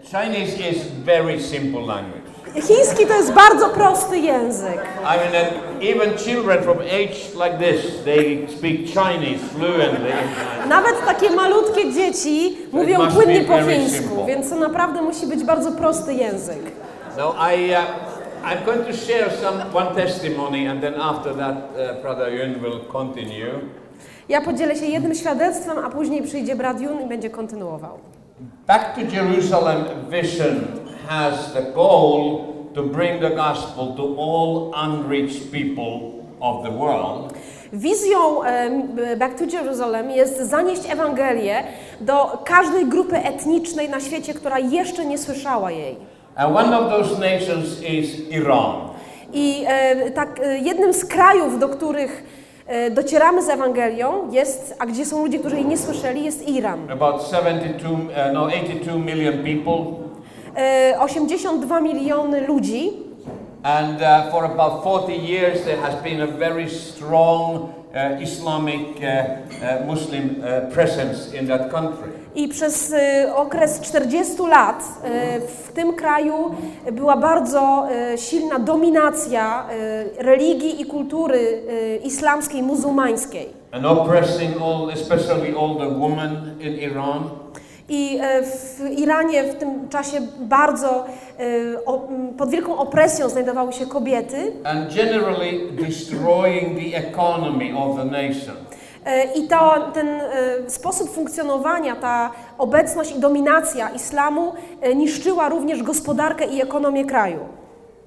[0.00, 2.22] Chinese is very simple language.
[2.54, 4.80] Chiński to jest bardzo prosty język.
[5.02, 5.46] I mean,
[5.80, 10.12] even children from age like this, they speak Chinese fluently.
[10.68, 16.14] Nawet takie malutkie dzieci mówią płynnie po chińsku, więc to naprawdę musi być bardzo prosty
[16.14, 16.62] język.
[17.16, 17.78] So I, uh,
[18.44, 22.80] I'm going to share some one testimony, and then after that, uh, Brother Yun will
[22.92, 23.60] continue.
[24.28, 27.98] Ja podzielę się jednym świadectwem, a później przyjdzie brat Jun i będzie kontynuował.
[28.66, 30.78] Back to Jerusalem vision
[31.08, 37.32] has the goal to bring the gospel to all unreached people of the world.
[37.72, 38.40] Wizją
[39.18, 41.62] Back to Jerusalem jest zanieść Ewangelię
[42.00, 45.96] do każdej grupy etnicznej na świecie, która jeszcze nie słyszała jej.
[46.36, 48.88] And one of those nations is Iran.
[49.32, 49.64] I
[50.14, 52.41] tak, e, jednym z krajów, do których
[52.90, 56.90] docieramy z Ewangelią jest, a gdzie są ludzie, którzy jej nie słyszeli, jest Iran.
[56.90, 57.98] About 72, uh,
[58.32, 60.02] no, 82 million people.
[60.56, 62.92] E, 82 miliony ludzi
[63.62, 69.86] And uh, for about 40 years, there has been a very strong uh, Islamic uh,
[69.86, 72.21] Muslim presence in that country.
[72.34, 76.54] I przez e, okres 40 lat e, w tym kraju
[76.92, 79.66] była bardzo e, silna dominacja
[80.18, 81.62] religii i kultury
[82.04, 83.48] islamskiej, muzułmańskiej.
[83.72, 87.30] And oppressing all, especially all the women in Iran.
[87.88, 91.04] I w Iranie w tym czasie bardzo
[92.38, 94.52] pod wielką opresją znajdowały się kobiety.
[94.64, 98.56] and generally destroying the economy of the nation.
[99.34, 100.20] I to, ten e,
[100.70, 107.38] sposób funkcjonowania, ta obecność i dominacja islamu e, niszczyła również gospodarkę i ekonomię kraju.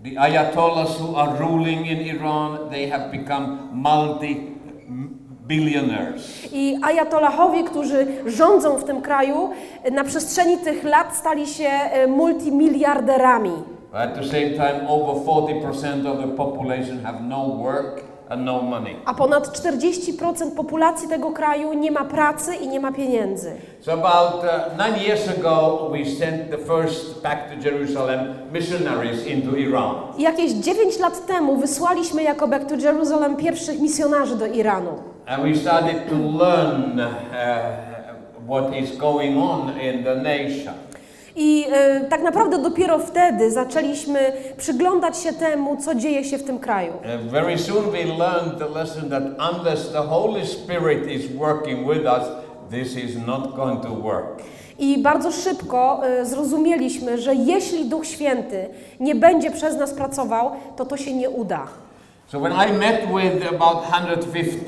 [0.03, 6.53] The ayatollahs who are ruling in Iran, they have become multi-billionaires.
[6.53, 9.49] I ajatollahowie, którzy rządzą w tym kraju,
[9.91, 13.51] na przestrzeni tych lat stali się e, multimiliarderami.
[13.93, 18.01] At the same time, over 40% of the population have no work
[18.37, 18.61] no.
[19.05, 23.51] A ponad 40% populacji tego kraju nie ma pracy i nie ma pieniędzy.
[23.81, 28.19] So about uh, nine years ago, we sent the first back to Jerusalem
[28.53, 29.95] missionaries into Iran.
[30.17, 34.91] Jakieś 9 lat temu wysłaliśmy jako Back to Jerusalem pierwszych misjonarzy do Iranu.
[35.27, 37.05] And we started to learn uh,
[38.47, 40.84] what is going on in the nation.
[41.35, 46.59] I e, tak naprawdę dopiero wtedy zaczęliśmy przyglądać się temu, co dzieje się w tym
[46.59, 46.93] kraju.
[46.93, 49.23] Uh, very soon we learned the lesson that
[49.53, 52.23] unless the Holy Spirit is working with us,
[52.71, 54.41] this is not going to work.
[54.79, 58.69] I bardzo szybko e, zrozumieliśmy, że jeśli Duch Święty
[58.99, 61.67] nie będzie przez nas pracował, to to się nie uda.
[62.27, 64.67] So when I met with about 150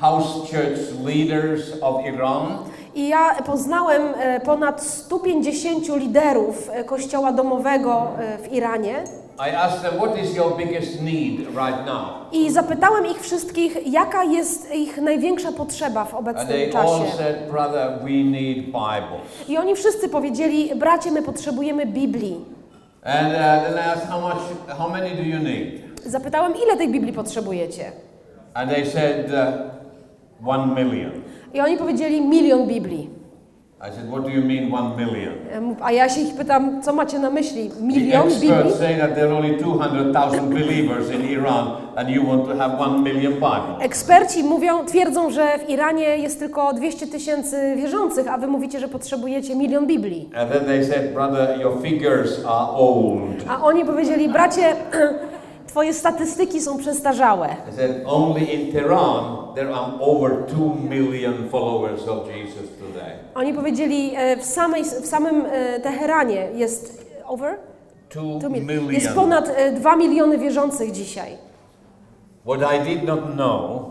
[0.00, 2.58] house church leaders of Iran,
[2.94, 9.04] I ja poznałem e, ponad 150 liderów e, kościoła domowego e, w Iranie
[12.32, 17.04] I zapytałem ich wszystkich, jaka jest ich największa potrzeba w obecnym czasie.
[19.48, 22.44] I oni wszyscy powiedzieli, bracie, my potrzebujemy Biblii.
[23.04, 24.38] And uh, then I asked, how much,
[24.78, 25.82] how many do you need?
[26.06, 27.92] Zapytałem, ile tej Biblii potrzebujecie?
[28.54, 31.10] And they said, uh, one million.
[31.54, 33.10] I oni powiedzieli, milion Biblii.
[33.80, 35.32] I said, what do you mean one million?
[35.60, 37.70] Mów- A ja się ich pytam, co macie na myśli?
[37.70, 38.50] The Milion Biblii?
[38.52, 42.78] experts say that there are only 200,000 believers in Iran and you want to have
[42.80, 43.80] one million Bibles.
[43.80, 48.88] Eksperci mówią, twierdzą, że w Iranie jest tylko 200 tysięcy wierzących, a wy mówicie, że
[48.88, 50.30] potrzebujecie milion Biblii.
[50.36, 53.44] And then they said, brother, your figures are old.
[53.48, 54.62] A oni powiedzieli, bracie,
[55.72, 57.56] twoje statystyki są przestarzałe.
[57.72, 63.12] I said, only in Tehran there are over 2 million followers of Jesus today.
[63.34, 67.56] Oni powiedzieli, e, w, samej, w samym e, Teheranie jest over?
[68.10, 68.92] 2 Tu mil- million.
[68.92, 71.36] Jest ponad 2 miliony wierzących dzisiaj.
[72.46, 73.82] What I did not know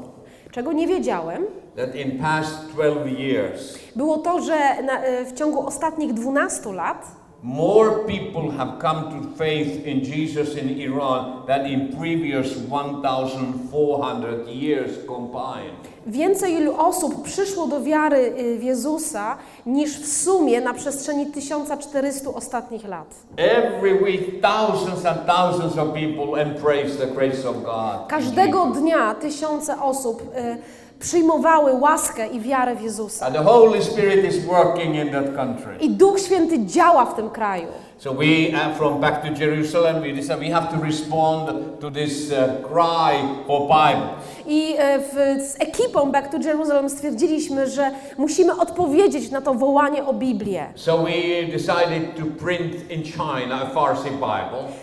[0.51, 1.45] Czego nie wiedziałem,
[1.77, 7.07] that in past 12 years było to, że na, e, w ciągu ostatnich 12 lat
[7.43, 14.91] more people have come to faith in Jesus in Iran than in previous 1400 years
[15.07, 15.91] combined.
[16.07, 22.87] więcej osób przyszło do wiary y, w Jezusa niż w sumie na przestrzeni 1400 ostatnich
[22.87, 23.15] lat.
[23.37, 28.07] Every week thousands and thousands of people embrace the grace of God.
[28.07, 30.57] Każdego dnia tysiące osób y,
[31.01, 33.25] przyjmowały łaskę i wiarę w Jezusa.
[33.25, 35.75] And the Holy Spirit is working in that country.
[35.79, 37.67] I Duch Święty działa w tym kraju.
[37.97, 40.01] So we, uh, from back to Jerusalem,
[40.39, 41.49] we have to respond
[41.79, 43.13] to this uh, cry
[43.47, 44.09] for Bible.
[44.47, 50.05] I e, w, z ekipą Back to Jerusalem stwierdziliśmy, że musimy odpowiedzieć na to wołanie
[50.05, 50.65] o Biblię.
[50.75, 51.05] So.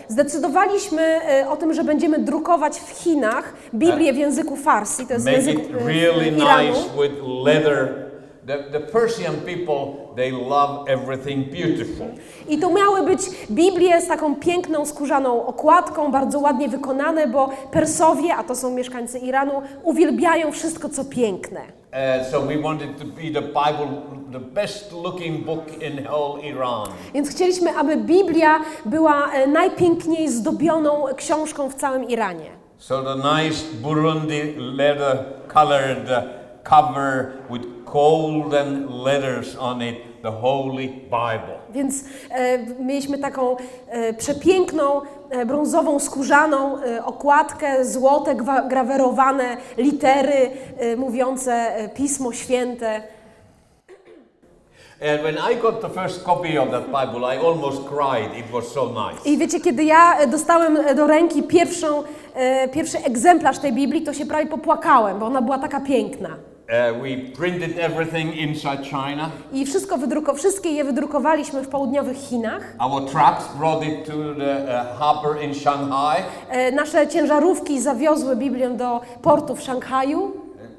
[0.07, 5.27] Zdecydowaliśmy e, o tym, że będziemy drukować w Chinach Biblię w języku Farsi, to jest
[5.27, 6.69] język e, really Iranu.
[6.69, 8.08] nice.
[8.49, 12.07] The, the Persian people, they love everything beautiful.
[12.47, 18.35] I to miały być Biblie z taką piękną, skórzaną okładką, bardzo ładnie wykonane, bo Persowie,
[18.35, 21.59] a to są mieszkańcy Iranu, uwielbiają wszystko, co piękne.
[21.59, 24.01] Uh, so we wanted to be the Bible,
[24.31, 26.87] the best looking book in whole Iran.
[27.13, 32.49] Więc chcieliśmy, aby Biblia była e, najpiękniej zdobioną książką w całym Iranie.
[32.77, 35.17] So the nice Burundi leather
[35.53, 41.59] colored cover with golden letters on it, the Holy Bible.
[41.69, 43.55] Więc e, mieliśmy taką
[43.87, 48.35] e, przepiękną, e, brązową, skórzaną e, okładkę, złote,
[48.69, 53.01] grawerowane litery e, mówiące e, Pismo Święte.
[59.25, 62.03] I wiecie, kiedy ja dostałem do ręki pierwszą,
[62.35, 66.29] e, pierwszy egzemplarz tej Biblii, to się prawie popłakałem, bo ona była taka piękna.
[66.69, 69.31] Uh, we printed everything inside China.
[69.53, 72.61] I wszystko wydruko, wszystkie je wydrukowaliśmy w południowych Chinach.
[72.79, 76.23] Our trucks brought it to the uh, harbor in Shanghai.
[76.49, 80.31] E, Nasze ciężarówki zawiozły Biblię do portu w Szanghaju.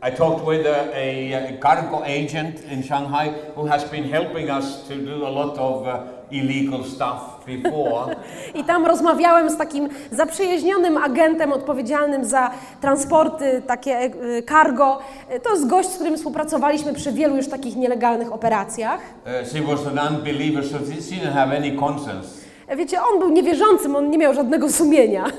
[0.08, 0.96] I talked with a,
[1.36, 5.82] a cargo agent in Shanghai who has been helping us to do a lot of
[5.82, 8.16] uh, illegal stuff before.
[8.60, 12.50] I tam rozmawiałem z takim zaprzyjaźnionym agentem odpowiedzialnym za
[12.80, 14.10] transporty, takie e,
[14.48, 14.98] cargo.
[15.28, 19.00] E, To jest gość, z którym współpracowaliśmy przy wielu już takich nielegalnych operacjach.
[19.26, 22.28] Uh, she was an unbeliever, so she didn't have any conscience.
[22.68, 25.24] E, Wiecie, on był niewierzącym, on nie miał żadnego sumienia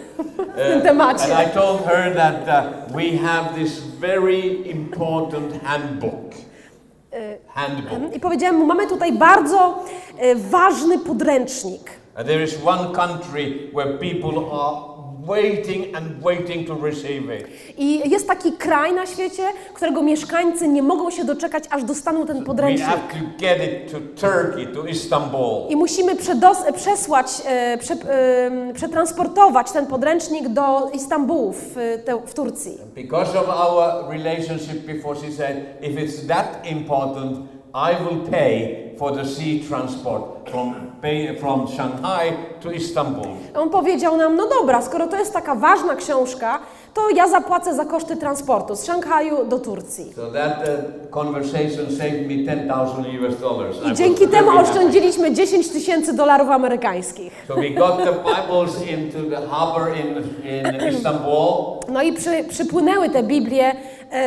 [0.53, 1.35] w tym Uh, temacie.
[1.37, 4.39] and I told her that uh, we have this very
[4.71, 6.31] important handbook.
[7.53, 8.15] Handbook.
[8.15, 9.83] I powiedziałem mu, mamy tutaj bardzo
[10.17, 11.91] e, ważny podręcznik.
[12.15, 14.90] There is one country where people are
[15.27, 17.47] waiting and waiting to receive it.
[17.77, 22.39] I jest taki kraj na świecie, którego mieszkańcy nie mogą się doczekać, aż dostaną ten
[22.39, 22.87] We podręcznik.
[22.87, 23.97] have to get it to
[24.27, 25.67] Turkey, to Istanbul.
[25.69, 31.75] I musimy przedos- przesłać, e, prze, e, przetransportować ten podręcznik do Istambułu w,
[32.05, 32.77] te, w Turcji.
[32.95, 37.37] Because of our relationship before, she said, if it's that important,
[37.73, 40.91] I will pay for the sea transport from,
[41.39, 43.27] from Shanghai to Istanbul.
[43.55, 46.59] On powiedział nam, no dobra, skoro to jest taka ważna książka,
[46.93, 50.13] to ja zapłacę za koszty transportu z Szanghaju do Turcji.
[50.15, 53.77] So that uh, conversation saved me 10,000 US dollars.
[53.91, 57.33] I dzięki temu oszczędziliśmy 10 tysięcy dolarów amerykańskich.
[57.47, 60.07] So we got the Bibles into the harbor in,
[60.45, 63.75] in Istanbul, No i przy, przypłynęły te Biblie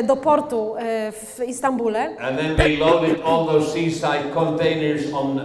[0.07, 2.17] do portu e, w Istambule.
[2.21, 5.41] and then we loaded all those seaside containers on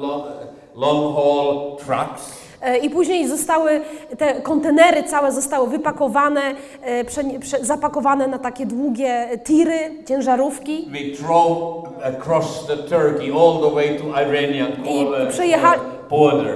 [0.00, 0.26] lo-
[0.74, 2.42] long haul trucks.
[2.62, 3.80] E, I później zostały,
[4.18, 6.40] te kontenery całe zostały wypakowane,
[6.82, 10.88] e, prze, prze, zapakowane na takie długie tiry, ciężarówki.
[10.90, 15.78] We drove across the Turkey all the way to Iranian I przejecha-.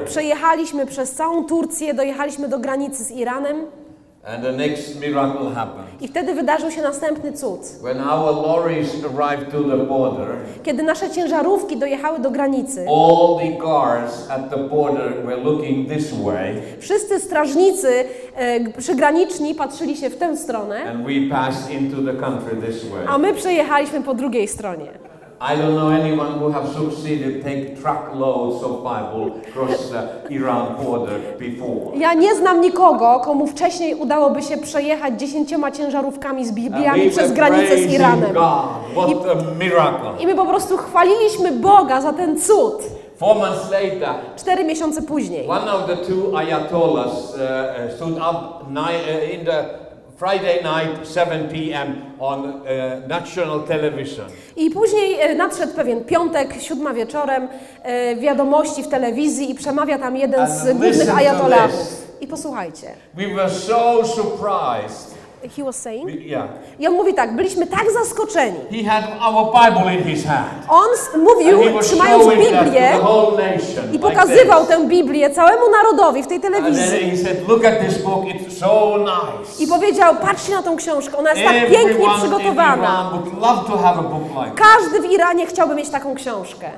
[0.06, 3.56] Przejechaliśmy przez całą Turcję, dojechaliśmy do granicy z Iranem
[4.34, 5.86] And the next miracle happened.
[6.02, 7.60] i wtedy wydarzył się następny cud.
[7.82, 10.28] When our lorries arrived to the border,
[10.62, 16.12] Kiedy nasze ciężarówki dojechały do granicy, all the guards at the border were looking this
[16.24, 18.04] way, wszyscy strażnicy
[18.36, 23.00] e, przygraniczni patrzyli się w tę stronę, and we passed into the country this way.
[23.08, 24.86] a my przejechaliśmy po drugiej stronie.
[25.40, 31.20] I don't know anyone who have succeeded take truckloads of Bible across the Iran border
[31.38, 31.96] before.
[31.96, 37.78] Ja nie znam nikogo, komu wcześniej udałoby się przejechać dziesięcioma ciężarówkami z Bibliami przez granicę
[37.78, 38.32] z Iranem.
[38.32, 38.64] God.
[38.94, 40.10] What a miracle.
[40.20, 42.82] I my po prostu chwaliliśmy Boga za ten cud.
[43.16, 45.48] Four months later, Cztery miesiące później.
[45.48, 49.85] one of the two ayatollahs uh, uh, stood up uh, in the
[50.16, 52.14] Friday night, 7 p.m.
[52.18, 54.26] on uh, national television.
[54.56, 57.48] I później e, nadszedł pewien piątek, siódma wieczorem,
[57.82, 62.06] e, wiadomości w telewizji i przemawia tam jeden And z głównych to ajatolahów.
[62.20, 62.86] I posłuchajcie.
[63.14, 65.15] We were so surprised.
[65.56, 66.26] He was saying.
[66.26, 66.48] Yeah.
[66.78, 68.58] I on mówi tak, byliśmy tak zaskoczeni.
[68.70, 70.48] He had our Bible in his hand.
[70.68, 72.90] On mówił, trzymając Biblię
[73.92, 74.68] i like pokazywał this.
[74.68, 77.10] tę Biblię całemu narodowi w tej telewizji.
[77.10, 79.62] he said, look at this book, it's so nice.
[79.64, 82.76] I powiedział, patrzcie na tą książkę, ona jest tak pięknie Everyone in przygotowana.
[82.76, 84.62] Iran would love to have a book like.
[84.62, 86.70] Każdy w Iranie chciałby mieć taką książkę.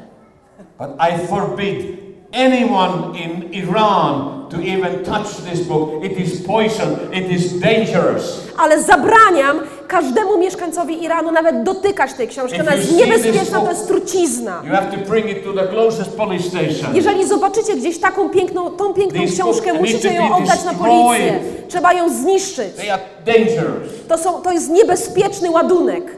[0.78, 6.02] But I forbid anyone in Iran to even touch this book.
[6.04, 8.48] It is poison, it is dangerous.
[8.58, 12.60] Ale zabraniam każdemu mieszkańcowi Iranu nawet dotykać tej książki.
[12.60, 14.62] Ona jest niebezpieczna, to jest trucizna.
[16.94, 21.40] Jeżeli zobaczycie gdzieś taką piękną, tą piękną książkę, musicie ją oddać na policję.
[21.68, 22.72] Trzeba ją zniszczyć.
[24.08, 26.16] To, są, to jest niebezpieczny ładunek.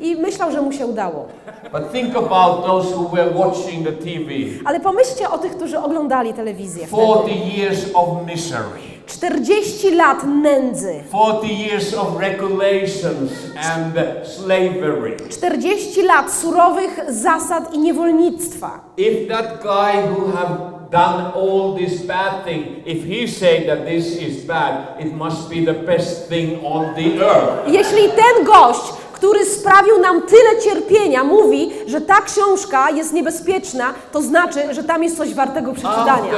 [0.00, 1.26] I myślał, że mu się udało.
[1.72, 4.30] But think about those who were watching the TV.
[4.64, 7.02] Ale pomyślcie o tych, którzy oglądali telewizję wtedy.
[7.02, 8.95] 40 years of misery.
[9.06, 11.02] 40 lat nędzy.
[11.12, 13.94] 40 years of regulations and
[14.24, 15.16] slavery.
[15.40, 18.80] 40 lat surowych zasad i niewolnictwa.
[18.96, 20.58] If that guy who have
[20.90, 25.64] done all this bad thing, if he said that this is bad, it must be
[25.64, 27.68] the best thing on the earth.
[27.68, 34.22] Jeśli ten gość, który sprawił nam tyle cierpienia, mówi, że ta książka jest niebezpieczna, to
[34.22, 36.32] znaczy, że tam jest coś wartego przeczytania.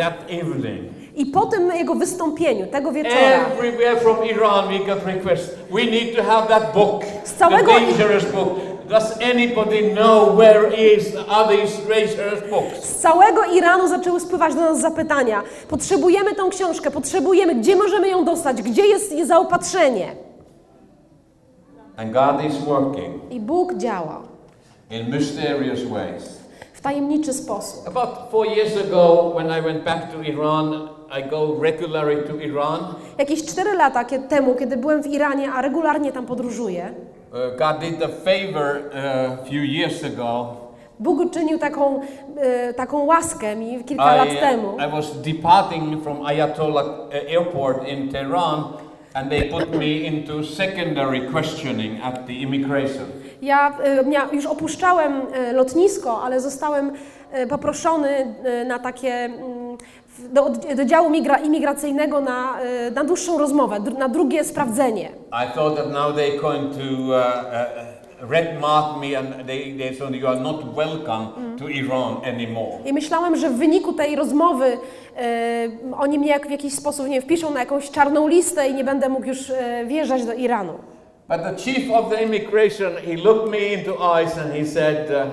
[0.00, 5.50] That evening, I po tym jego wystąpieniu, tego wieczora, everywhere from Iran we got requests.
[5.70, 8.58] We need to have that book, Z the całego- dangerous book.
[8.88, 11.14] Does anybody know where is
[12.50, 12.84] books?
[12.84, 15.42] z całego Iranu zaczęły spływać do nas zapytania.
[15.68, 20.12] Potrzebujemy tą książkę, potrzebujemy, gdzie możemy ją dostać, gdzie jest jej zaopatrzenie.
[21.96, 24.22] And God is working I Bóg działa
[24.90, 26.40] in mysterious ways.
[26.80, 27.88] W tajemniczy sposób.
[27.88, 32.94] About four years ago, when I went back to Iran, I go regularly to Iran.
[33.18, 36.94] Jakieś 4 lata temu, kiedy byłem w Iranie, a regularnie tam podróżuję,
[37.32, 40.56] Uh, God did a favor uh, a few years ago.
[41.00, 42.00] Bóg uczynił taką,
[42.36, 44.76] e, taką łaskę mi kilka lat I, temu.
[44.88, 48.64] I was departing from Ayatollah uh, Airport in Tehran,
[49.14, 53.19] and they put me into secondary questioning at the immigration.
[53.42, 56.92] Ja e, już opuszczałem e, lotnisko, ale zostałem
[57.32, 58.34] e, poproszony
[58.66, 59.78] na takie mm,
[60.32, 62.58] do, do działu migra, imigracyjnego na,
[62.94, 65.08] na dłuższą rozmowę, na drugie sprawdzenie.
[65.32, 69.94] I thought that now they're going to uh, uh, red mark me, and they, they
[69.94, 72.78] said you are not welcome to Iran anymore.
[72.84, 74.78] I myślałem, że w wyniku tej rozmowy
[75.16, 75.68] e,
[75.98, 79.08] oni mnie jak w jakiś sposób nie wpiszą na jakąś czarną listę i nie będę
[79.08, 80.72] mógł już e, wjeżdżać do Iranu.
[81.30, 85.26] But the chief of the immigration, he looked me into eyes and he said, uh,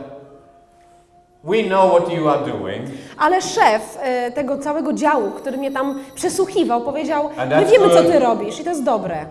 [1.43, 2.85] "We know what you are doing,
[3.17, 8.19] Ale szef e, tego całego działu, który mnie tam przesłuchiwał, powiedział: My wiemy, co ty
[8.19, 9.25] robisz, i to jest dobre.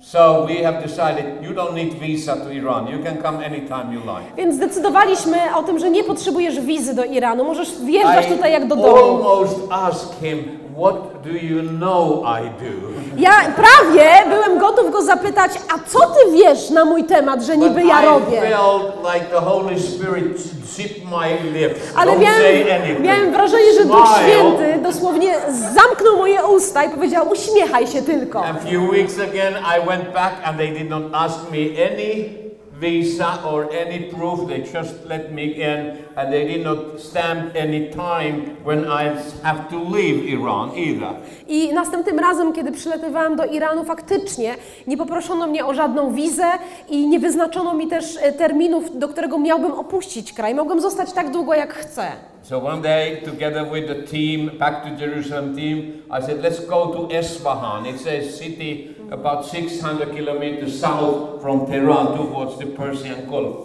[0.00, 2.86] so we have decided you don't need visa to Iran.
[2.88, 7.04] You can come anytime you like." Więc zdecydowaliśmy o tym, że nie potrzebujesz wizy do
[7.04, 8.96] Iranu, możesz wjeżdżać tutaj jak do domu.
[8.96, 12.70] almost asked him, "What do you know I do?"
[13.16, 17.62] Ja prawie byłem gotów go zapytać, a co ty wiesz na mój temat, że But
[17.62, 18.40] niby ja I robię?
[18.40, 20.38] felt like the Holy Spirit
[20.76, 21.80] zipped my lips.
[21.96, 23.00] Ale don't miałem, say anything.
[23.00, 24.08] miałem wrażenie, że Duch.
[24.22, 25.34] Święty dosłownie
[25.74, 28.44] zamknął moje usta i powiedział: uśmiechaj się tylko.
[28.44, 32.43] A few weeks again, I went back and they did not ask me any
[32.84, 34.48] visa or any proof.
[34.48, 35.80] They just let me in
[36.16, 39.04] and they did not stamp any time when I
[39.42, 41.14] have to leave Iran either.
[41.48, 44.54] I następnym razem, kiedy przylatywałam do Iranu, faktycznie
[44.86, 46.46] nie poproszono mnie o żadną wizę
[46.88, 50.54] i nie wyznaczono mi też e, terminów, do którego miałbym opuścić kraj.
[50.54, 52.06] Mogłem zostać tak długo, jak chcę.
[52.42, 56.86] So one day, together with the team, back to Jerusalem team, I said, let's go
[56.86, 57.86] to Esfahan.
[57.86, 63.56] It's a city about 600 kilometers south from Tehran towards the Persian Gulf.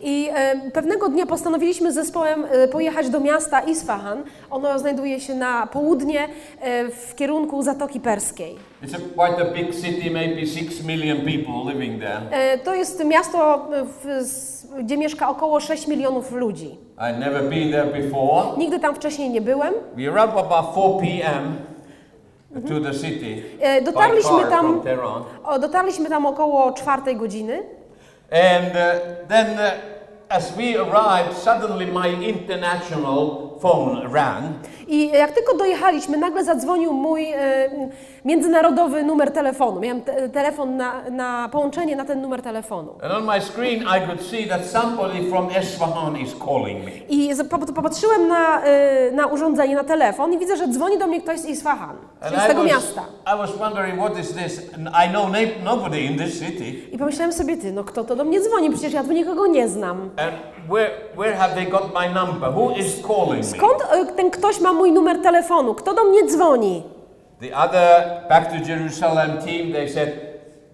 [0.00, 4.22] I e, pewnego dnia postanowiliśmy z zespołem e, pojechać do miasta Isfahan.
[4.50, 6.28] Ono znajduje się na południe
[6.60, 8.56] e, w kierunku Zatoki Perskiej.
[8.82, 12.20] It's a, quite a big city, maybe 6 million people living there.
[12.30, 16.76] E, to jest miasto, e, w, gdzie mieszka około 6 milionów ludzi.
[17.18, 18.58] Never been there before.
[18.58, 19.74] Nigdy tam wcześniej nie byłem.
[19.96, 21.56] We about 4 p.m.
[22.68, 23.42] to the city
[23.84, 24.82] dotarliśmy tam,
[25.44, 27.62] o, dotarliśmy tam około czwartej godziny.
[28.30, 29.72] And uh, then, uh,
[30.28, 34.44] as we arrived, suddenly my international phone rang.
[34.88, 37.70] I jak tylko dojechaliśmy, nagle zadzwonił mój e,
[38.24, 39.80] międzynarodowy numer telefonu.
[39.80, 42.94] Miałem te, telefon na, na połączenie na ten numer telefonu.
[47.08, 47.30] I
[47.74, 51.46] popatrzyłem na, e, na urządzenie, na telefon i widzę, że dzwoni do mnie ktoś z
[51.46, 51.96] Isfahan,
[52.44, 53.02] z tego was, miasta.
[56.92, 58.70] I pomyślałem sobie, ty, no kto to do mnie dzwoni?
[58.70, 60.10] Przecież ja tu nikogo nie znam.
[60.68, 61.36] Where, where?
[63.44, 65.74] Skąd e, ten ktoś ma mój numer telefonu?
[65.74, 66.82] Kto do mnie dzwoni?
[67.40, 70.08] The other back to Jerusalem team, they said,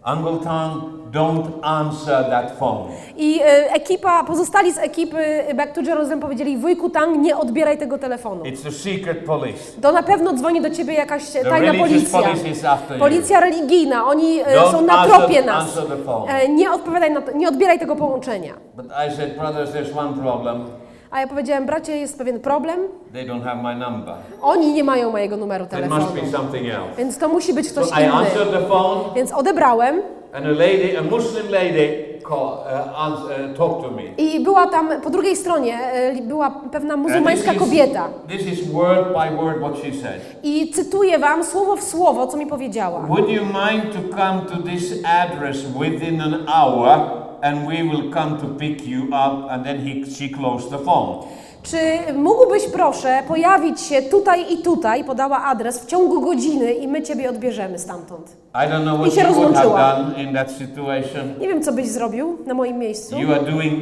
[0.06, 2.88] Uncle Tang, don't answer that phone.
[3.16, 7.98] I e, ekipa, pozostali z ekipy Back to Jerusalem powiedzieli, wujku Tang, nie odbieraj tego
[7.98, 8.44] telefonu.
[8.44, 9.80] It's the secret police.
[9.82, 12.22] To na pewno dzwoni do ciebie jakaś The tajna policja.
[12.22, 13.00] police is after you.
[13.02, 15.62] Policja religijna, oni e, Don't są na answer- tropie nas.
[15.64, 16.28] answer the phone.
[16.32, 18.54] E, Nie odpowiadaj na to, nie odbieraj tego połączenia.
[18.76, 20.64] But I said, brothers, there's one problem.
[21.14, 22.78] A ja powiedziałem, bracie, jest pewien problem.
[23.12, 24.14] They don't have my number.
[24.42, 26.00] Oni nie mają mojego numeru telefonu.
[26.04, 26.96] must be something else.
[26.98, 28.12] Więc to musi być ktoś So I inny.
[28.12, 30.02] answered the phone, Więc odebrałem
[30.32, 34.02] and a lady, a Muslim lady, call, uh, uh, talked to me.
[34.18, 38.08] i była tam po drugiej stronie e, była pewna muzułmańska kobieta.
[38.28, 40.20] This is word by word what she said.
[40.42, 43.00] I cytuję wam słowo w słowo, co mi powiedziała.
[43.00, 46.98] Would you mind to come to this address within an hour,
[47.44, 49.50] and we will come to pick you up?
[49.50, 51.22] And then he, she closed the phone.
[51.62, 51.76] Czy
[52.14, 57.30] mógłbyś proszę pojawić się tutaj i tutaj, podała adres, w ciągu godziny i my ciebie
[57.30, 58.36] odbierzemy stamtąd.
[58.54, 59.94] I don't know I what się you would have rozłączyła.
[59.96, 61.34] done in that situation.
[61.40, 63.18] Nie wiem, co byś zrobił na moim miejscu.
[63.18, 63.74] You are doing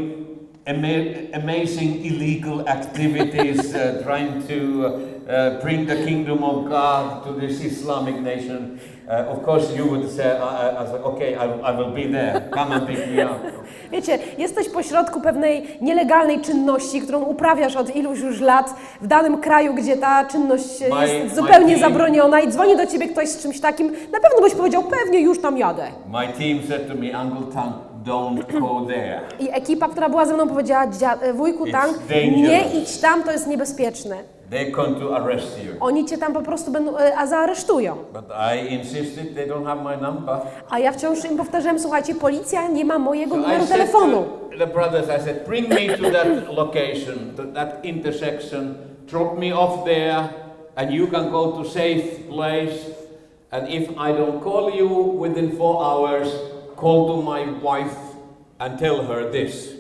[0.67, 7.33] ama- amazing illegal activities, uh, trying to uh, uh, bring the kingdom of God to
[7.41, 8.79] this Islamic nation.
[9.09, 12.09] Uh, of course, you would say, I, I, I like, okay, I, I will be
[12.09, 12.41] there.
[12.51, 13.41] Come and pick me up.
[13.93, 19.75] Wiecie, jesteś pośrodku pewnej nielegalnej czynności, którą uprawiasz od iluś już lat w danym kraju,
[19.75, 23.87] gdzie ta czynność My- jest zupełnie zabroniona i dzwoni do ciebie ktoś z czymś takim,
[23.87, 25.85] na pewno byś powiedział, pewnie już tam jadę.
[26.09, 29.21] My team said to me, Uncle Tang, don't go there.
[29.41, 31.99] I ekipa, która była ze mną powiedziała, "Dzia- wujku dangerous.
[32.35, 34.17] nie idź tam, to jest niebezpieczne.
[34.53, 35.73] They're going to arrest you.
[35.81, 37.97] Oni cię tam po prostu będą, e, a zaaresztują.
[38.13, 40.37] But I insisted they don't have my number.
[40.71, 44.25] A ja wciąż im powtarzałem, słuchajcie, policja nie ma mojego So numeru telefonu.
[44.59, 48.75] the brothers, I said, bring me to that location, to that intersection,
[49.07, 50.29] drop me off there,
[50.77, 52.91] and you can go to safe place.
[53.51, 54.89] And if I don't call you
[55.21, 56.29] within four hours,
[56.77, 57.97] call to my wife
[58.63, 59.73] and tell her this.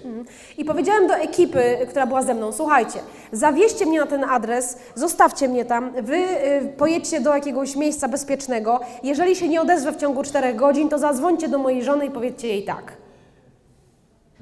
[0.58, 2.98] I powiedziałem do ekipy, która była ze mną, słuchajcie,
[3.32, 8.80] zawieźcie mnie na ten adres, zostawcie mnie tam, wy y, pojedźcie do jakiegoś miejsca bezpiecznego.
[9.02, 12.48] Jeżeli się nie odezwę w ciągu czterech godzin, to zadzwońcie do mojej żony i powiedzcie
[12.48, 12.92] jej tak.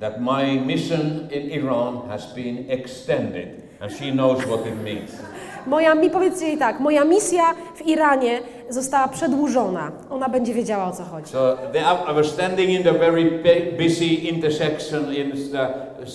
[0.01, 3.49] That my mission in Iran has been extended,
[3.81, 5.11] and she knows what it means.
[5.67, 7.43] Moja, mi powiedzcie jej tak, moja misja
[7.75, 9.91] w Iranie została przedłużona.
[10.11, 11.33] Ona będzie wiedziała o co chodzi.
[11.33, 15.69] So they, I was standing in the very bu- busy intersection in the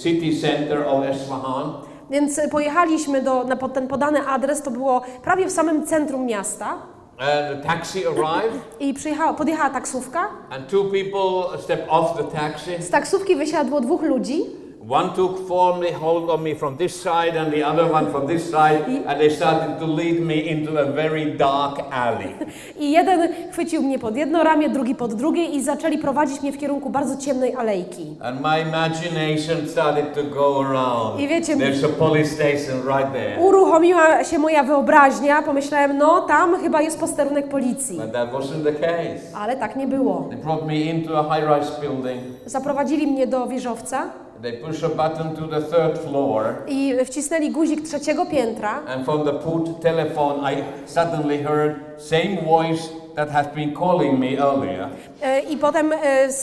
[0.03, 1.73] city center of Isfahan.
[2.10, 6.77] Więc y, pojechaliśmy do, na ten podany adres, to było prawie w samym centrum miasta.
[7.17, 10.27] And the taxi arrived, I przyjechała, podjechała taksówka.
[10.49, 12.71] and two people stepped off the taxi.
[12.84, 14.41] Z taksówki wysiadło dwóch ludzi.
[14.89, 18.52] One took firmly hold of me from this side, and the other one from this
[18.52, 22.36] side, and they started to lead me into a very dark alley.
[22.80, 26.58] I jeden chwycił mnie pod jedno ramię, drugi pod drugie i zaczęli prowadzić mnie w
[26.58, 28.15] kierunku bardzo ciemnej alejki.
[28.21, 31.19] And my imagination started to go around.
[31.19, 33.39] I wiecie- There's a police station right there.
[33.41, 37.98] Uruchomiła się moja wyobraźnia, pomyślałem, no tam chyba jest posterunek policji.
[37.98, 39.38] But that wasn't the case.
[39.38, 40.28] Ale tak nie było.
[40.30, 42.21] They brought me into a high-rise building.
[42.45, 47.81] Zaprowadzili mnie do wieżowca They pushed a button to the third floor, i wcisnęli guzik
[47.81, 48.81] trzeciego piętra.
[48.88, 54.27] and from the put telephone, I suddenly heard same voice that has been calling me
[54.27, 54.89] earlier.
[55.21, 55.97] E, I potem e,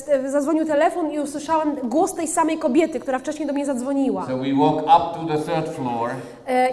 [0.08, 4.26] e, zadzwonił telefon i usłyszałem głos tej samej kobiety, która wcześniej do mnie zadzwoniła.
[4.26, 6.10] So we walk up to the third floor,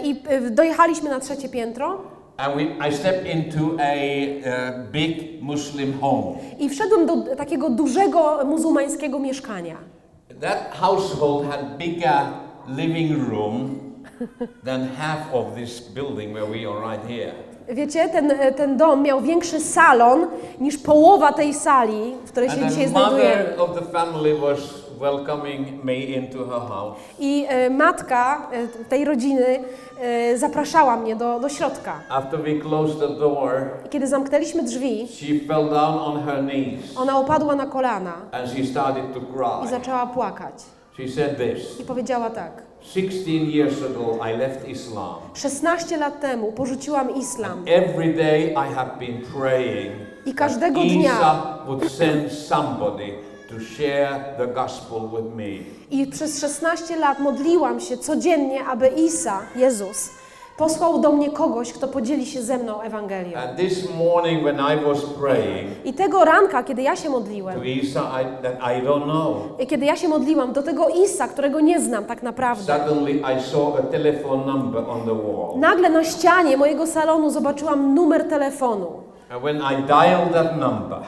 [0.04, 1.98] I dojechaliśmy na trzecie piętro
[2.36, 6.32] and we, I stepped into a uh, big Muslim home.
[6.58, 9.99] i wszedłem do takiego dużego muzułmańskiego mieszkania.
[10.40, 12.32] That household had bigger
[12.68, 13.80] living room
[14.64, 17.32] than half of this building where we are right here.
[17.68, 20.26] Wiecie, ten, ten dom miał większy salon
[20.60, 23.44] niż połowa tej sali, w której się And dzisiaj the znajdujemy.
[23.44, 24.58] mother of the family was
[25.00, 26.98] welcoming me into her house.
[27.18, 29.64] I e, matka e, tej rodziny
[30.00, 32.00] e, zapraszała mnie do, do środka.
[32.08, 36.96] After we closed the door, I kiedy zamknęliśmy drzwi, she fell down on her knees
[36.96, 39.22] ona opadła na kolana and she started to i
[39.62, 39.70] cry.
[39.70, 40.54] zaczęła płakać.
[40.96, 42.62] She said this I powiedziała tak.
[42.80, 45.14] 16 years ago, I left Islam.
[45.34, 49.92] 16 lat temu porzuciłam islam Every day I have been praying
[50.26, 55.64] i każdego dnia would send somebody to share the gospel with me.
[55.90, 60.10] i przez 16 lat modliłam się codziennie, aby Isa, Jezus,
[60.56, 63.38] posłał do mnie kogoś, kto podzieli się ze mną Ewangelią.
[63.38, 67.64] And this morning, when I was praying I tego ranka, kiedy ja się to modliłem,
[67.66, 71.60] Isa, I, that I don't know, i kiedy ja się modliłam do tego Isa, którego
[71.60, 75.58] nie znam tak naprawdę, suddenly I saw a telephone number on the wall.
[75.58, 78.86] nagle na ścianie mojego salonu zobaczyłam numer telefonu.
[79.30, 80.98] And when I dialed that number,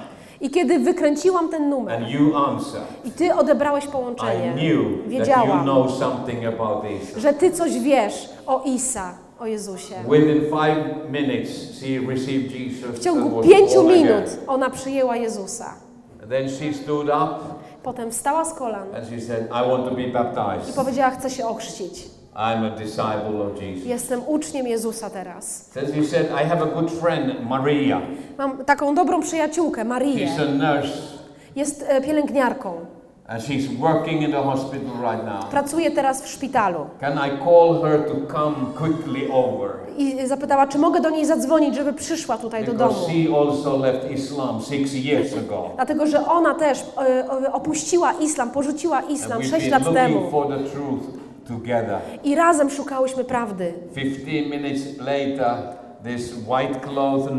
[0.42, 2.02] I kiedy wykręciłam ten numer
[3.04, 4.54] i ty odebrałeś połączenie,
[5.06, 5.66] wiedziałam,
[7.16, 9.94] że ty coś wiesz o Isa, o Jezusie.
[12.92, 15.74] W ciągu pięciu minut ona przyjęła Jezusa.
[16.22, 18.88] And then she stood up Potem wstała z kolan
[20.70, 22.21] I powiedziała, chcę się ochrzcić.
[22.36, 23.86] I'm a disciple of Jesus.
[23.86, 25.70] Jestem uczniem Jezusa teraz.
[25.74, 28.00] Then she said, I have a good friend, Maria.
[28.38, 30.26] Mam taką dobrą przyjaciółkę, Marię.
[30.26, 30.98] She's a nurse
[31.56, 32.72] Jest e, pielęgniarką.
[33.28, 35.44] and she's working in the hospital right now.
[35.50, 36.86] Pracuje teraz w szpitalu.
[37.00, 39.70] Can I call her to come quickly over?
[39.98, 42.92] I zapytała, czy mogę do niej zadzwonić, żeby przyszła tutaj do domu.
[42.94, 45.70] Because she also left Islam six years ago.
[45.76, 46.84] Dlatego, że ona też
[47.42, 50.30] e, opuściła islam, porzuciła islam we've 6 been lat temu.
[50.30, 51.21] for the truth
[51.60, 51.98] together.
[52.24, 53.72] I razem szukałyśmy prawdy.
[53.94, 55.56] 15 minutes later,
[56.04, 56.80] this white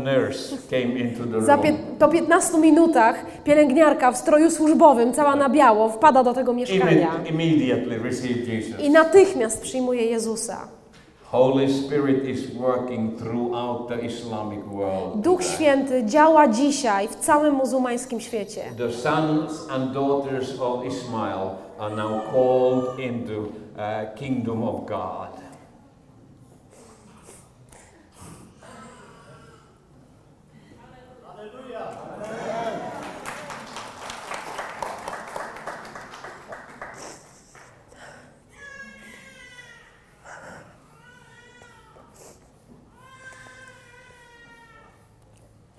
[0.04, 1.80] nurse came into the Za pie- room.
[1.98, 7.30] po 15 minutach pielęgniarka w stroju służbowym, cała na biało, wpada do tego mieszkania Imme-
[7.30, 8.80] immediately received Jesus.
[8.80, 10.68] i natychmiast przyjmuje Jezusa.
[11.24, 15.20] Holy Spirit is working throughout the Islamic world.
[15.20, 15.42] Duch.
[15.44, 18.60] Święty działa dzisiaj w całym muzułmańskim świecie.
[18.78, 21.38] The sons and daughters of Ismail
[21.78, 23.32] are now called into
[23.76, 25.40] uh, kingdom of God.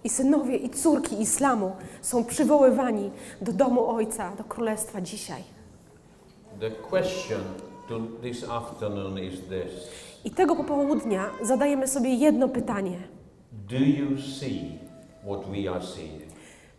[0.04, 5.44] I synowie i córki islamu są przywoływani do domu Ojca, do Królestwa dzisiaj.
[6.60, 9.90] The question to this afternoon is this
[10.26, 12.98] I tego popołudnia zadajemy sobie jedno pytanie.
[13.52, 14.62] Do you see
[15.24, 16.22] what we are seeing?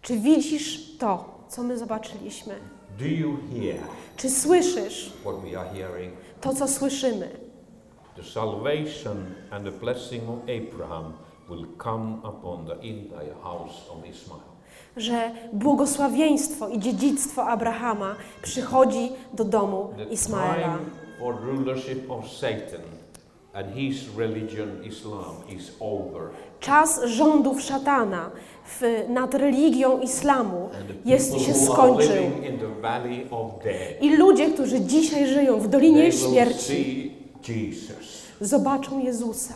[0.02, 2.54] Czy widzisz to, co my zobaczyliśmy?
[2.98, 3.76] Do you hear
[4.16, 6.12] Czy słyszysz what we are hearing?
[6.40, 7.28] to, co słyszymy?
[8.16, 9.16] The salvation
[9.50, 11.12] and the blessing of Abraham
[11.48, 14.55] will come upon the entire house of Ismail.
[14.96, 20.78] Że błogosławieństwo i dziedzictwo Abrahama przychodzi do domu Ismaela.
[26.60, 28.30] Czas rządów szatana
[28.64, 30.68] w, nad religią islamu
[31.04, 32.24] jest się skończył.
[34.00, 37.12] I ludzie, którzy dzisiaj żyją w Dolinie Śmierci,
[38.40, 39.54] zobaczą Jezusa.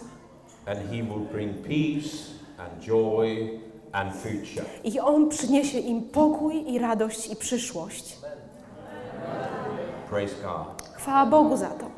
[0.66, 2.16] And he will bring peace
[2.58, 3.60] and joy.
[4.84, 8.18] I On przyniesie im pokój i radość i przyszłość.
[10.10, 10.88] Praise God.
[10.96, 11.90] Chwała Bogu za to.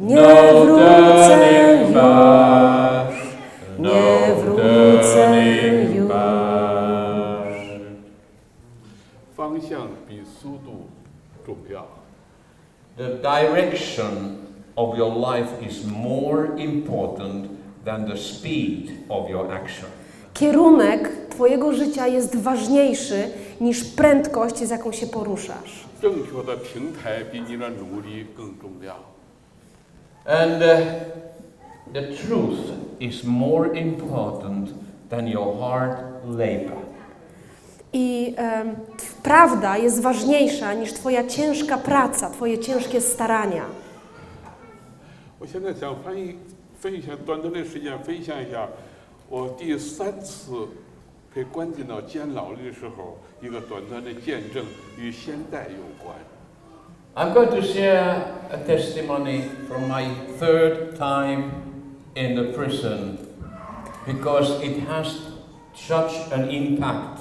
[0.00, 0.28] Nie
[0.64, 1.38] wrócę
[1.80, 3.14] już,
[3.78, 5.54] nie wrócę już.
[9.36, 10.88] 方向比速度
[11.44, 11.84] 重要。
[12.97, 14.37] the direction
[14.77, 17.49] of your life is more important
[17.85, 19.89] than the speed of your action.
[20.33, 23.29] Kierunek Twojego życia jest ważniejszy
[23.61, 25.85] niż prędkość, z jaką się poruszasz.
[30.25, 30.77] And uh,
[31.93, 32.59] the truth
[32.99, 34.69] is more important
[35.09, 36.88] than your hard labor.
[37.92, 43.64] I em, t- prawda jest ważniejsza niż Twoja ciężka praca, Twoje ciężkie starania.
[45.38, 46.36] 我现在想翻译
[46.80, 48.66] 分享短短的时间分享一下
[49.28, 50.68] 我第三次
[51.34, 54.64] 被关进到监牢里的时候一个短短的见证，
[54.98, 56.16] 与现代有关。
[57.16, 60.08] I'm going to share a testimony from my
[60.40, 61.50] third time
[62.16, 63.18] in the prison.
[64.06, 65.18] because it has
[65.74, 67.20] such an impact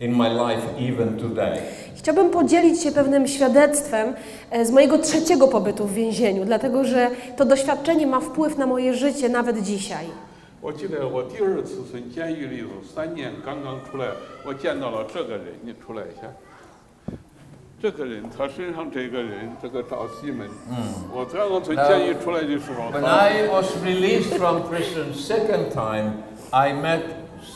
[0.00, 1.60] in my life even today.
[1.96, 4.14] Chciałbym podzielić się pewnym świadectwem
[4.50, 8.94] e, z mojego trzeciego pobytu w więzieniu, dlatego że to doświadczenie ma wpływ na moje
[8.94, 10.06] życie nawet dzisiaj.
[10.62, 14.08] 我记得我第二次从监狱里头三年刚刚出来，
[14.44, 16.28] 我见到了这个人，你出来一下。
[17.80, 20.76] 这个人，他身上这个人，这个赵西门，嗯，
[21.14, 27.02] 我刚刚从监狱出来的时候， When 他 I was released from prison second time, I met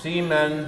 [0.02, 0.66] Seaman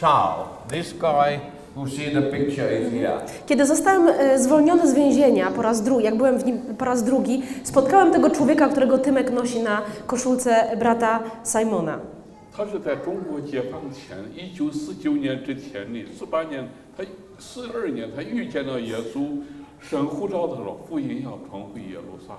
[0.00, 0.46] Chow.
[0.68, 1.40] This guy
[1.76, 3.20] who see the picture is here.
[3.46, 7.04] Kiedy zostałem e, zwolniony z więzienia po raz drugi, jak byłem w nim po raz
[7.04, 11.98] drugi, spotkałem tego człowieka, którego Tymek nosi na koszulce brata Simona.
[12.54, 17.02] 他是在中国解放前，一九四九年之前的四八年，他
[17.38, 19.38] 四二年他遇见了耶稣，
[19.80, 22.34] 神呼召他说福音要传回耶路撒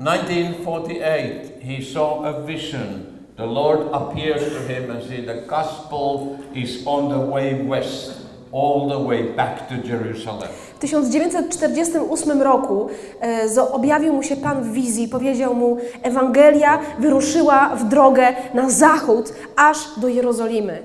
[0.00, 0.04] 冷。
[0.04, 3.17] 1948, he saw a vision.
[3.38, 8.12] The Lord appears to him and said, The gospel is on the way west,
[8.52, 10.48] all the way back to Jerusalem.
[10.74, 12.88] W 1948 roku
[13.20, 18.34] e, zo- objawił mu się Pan w wizji i powiedział mu: Ewangelia wyruszyła w drogę
[18.54, 20.82] na zachód, aż do Jerozolimy.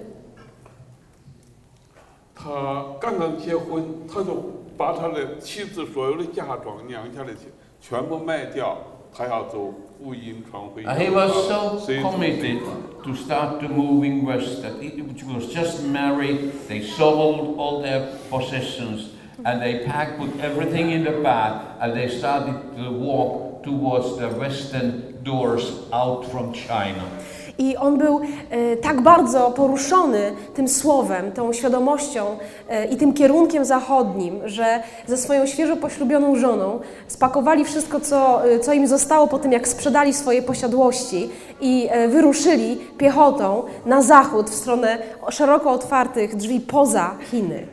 [2.36, 4.34] 他刚刚结婚，他就
[4.78, 8.78] 把他的妻子所有的嫁妆、娘家的钱全部卖掉，
[9.13, 9.68] 他要走福音传回。
[9.70, 12.62] And He was so committed
[13.05, 19.14] to start the moving west that he was just married, they sold all their possessions,
[19.47, 24.29] and they packed, put everything in the bag, and they started to walk towards the
[24.29, 27.11] western doors out from China.
[27.58, 32.38] I on był e, tak bardzo poruszony tym słowem, tą świadomością
[32.70, 38.60] e, i tym kierunkiem zachodnim, że ze swoją świeżo poślubioną żoną spakowali wszystko, co, e,
[38.60, 41.30] co im zostało po tym, jak sprzedali swoje posiadłości
[41.62, 44.98] i e, wyruszyli piechotą na zachód w stronę
[45.30, 47.68] szeroko otwartych drzwi poza Chiny.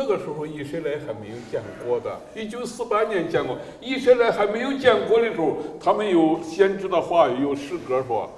[0.00, 8.30] 那个时候以色列还没有建国的，一九四八年建国，以色列还没有建国的时候，他们有先知的话语，有诗歌说，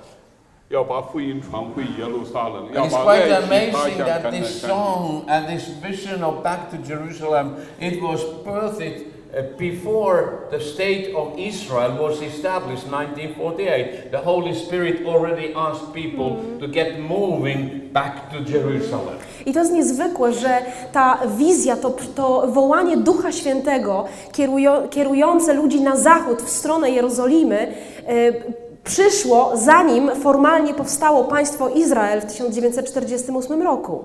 [0.68, 4.70] 要把福音传回耶路撒冷， And 要 it's 把 quite 爱心发 amazing 向 that 橄榄 this 山。
[4.70, 9.02] song and this vision of back to Jerusalem, it was birthed
[9.34, 14.10] uh, before the state of Israel was established 1948.
[14.12, 19.18] The Holy Spirit already asked people to get moving back to Jerusalem.
[19.46, 25.80] I to jest niezwykłe, że ta wizja, to, to wołanie Ducha Świętego kierujo, kierujące ludzi
[25.80, 27.74] na zachód w stronę Jerozolimy
[28.06, 28.32] e,
[28.85, 34.03] przyszło zanim formalnie powstało państwo Izrael w 1948 roku.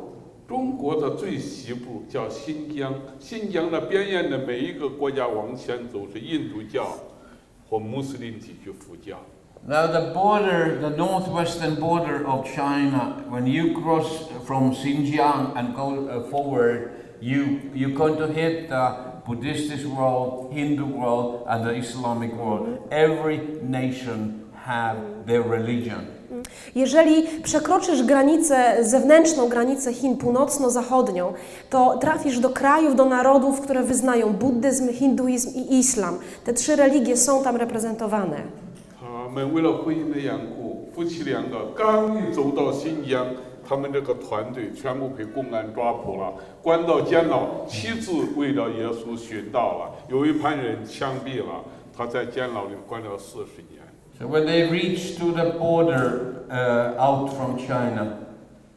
[9.69, 14.07] Now the border, the northwestern border of China, when you cross
[14.47, 16.91] from Xinjiang and go uh, forward,
[17.21, 18.95] you you're going to hit the
[19.27, 22.89] Buddhist world, Hindu world, and the Islamic world.
[22.91, 24.40] Every nation
[24.71, 26.01] have their religion.
[26.75, 31.33] Jeżeli przekroczysz granicę, zewnętrzną granicę Chin północno-zachodnią,
[31.71, 36.19] to trafisz do krajów, do narodów, które wyznają buddyzm, hinduizm i islam.
[36.45, 38.37] Te trzy religie są tam reprezentowane.
[51.97, 53.80] 他
[54.21, 58.27] So when they reached to the border uh, out from China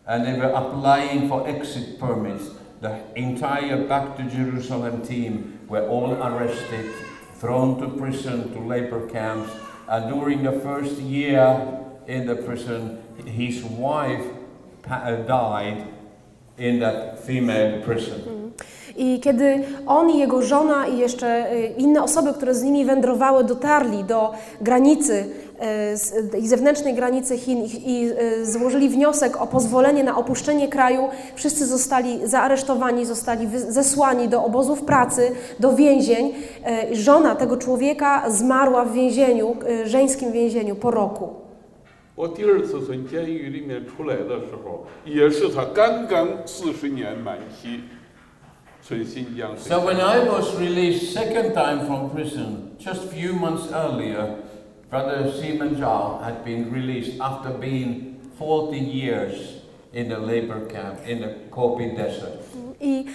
[0.07, 6.13] and they were applying for exit permits, the entire Back to Jerusalem team were all
[6.13, 6.93] arrested,
[7.39, 9.51] thrown to prison, to labor camps,
[9.89, 11.77] and during the first year
[12.07, 14.25] in the prison, his wife
[14.89, 15.89] uh, died
[16.57, 18.42] in that female prison.
[18.96, 23.44] I kiedy on i jego żona i jeszcze y, inne osoby, które z nimi wędrowały,
[23.44, 25.24] dotarli do granicy,
[25.92, 30.68] y, z- tej zewnętrznej granicy Chin i, i y, złożyli wniosek o pozwolenie na opuszczenie
[30.68, 36.32] kraju, wszyscy zostali zaaresztowani, zostali wy- zesłani do obozów pracy, do więzień.
[36.92, 41.28] Y, Żona tego człowieka zmarła w więzieniu, y, żeńskim więzieniu po roku.
[42.16, 47.78] 我第二次从监狱里面出来的时候，也是他刚刚四十年满期，
[48.83, 53.71] co jest Indian So when I was released second time from prison, just few months
[53.71, 54.35] earlier,
[54.89, 61.19] Brother Simon Zhao had been released after being 40 years in the labor camp in
[61.19, 62.39] the Gobi Desert.
[62.81, 63.05] I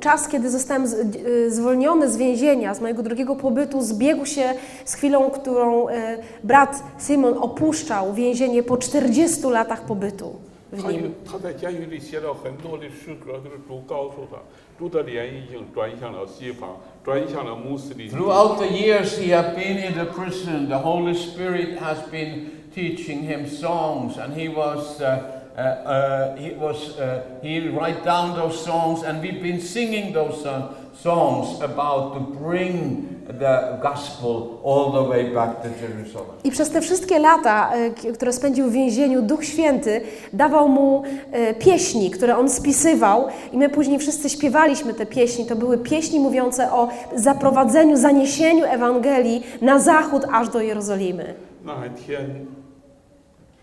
[0.00, 5.30] czas, kiedy zostałem e, zwolniony z więzienia, z mojego drugiego pobytu, zbiegł się z chwilą,
[5.30, 10.49] którą e, brat Simon opuszczał więzienie po 40 latach pobytu.
[10.81, 11.11] 他有 nim.
[11.23, 14.37] 他在监狱里写了很多的诗歌，就是主告诉他，
[14.77, 18.09] 主的脸已经转向了西方，转向了穆斯林。
[18.09, 23.23] Throughout the years he had been in the prison, the Holy Spirit has been teaching
[23.23, 25.01] him songs, and he was.
[25.01, 30.11] Uh, uh, uh, he was uh, he write down those songs and we've been singing
[30.11, 36.35] those uh, songs about to bring the gospel all the way back to Jerusalem.
[36.43, 40.01] I przez te wszystkie lata, e, k- które spędził w więzieniu, Duch Święty
[40.33, 45.45] dawał mu e, pieśni, które on spisywał, i my później wszyscy śpiewaliśmy te pieśni.
[45.45, 51.35] To były pieśni mówiące o zaprowadzeniu, zaniesieniu Ewangelii na zachód aż do Jerozolimy.
[51.65, 52.45] 那一天，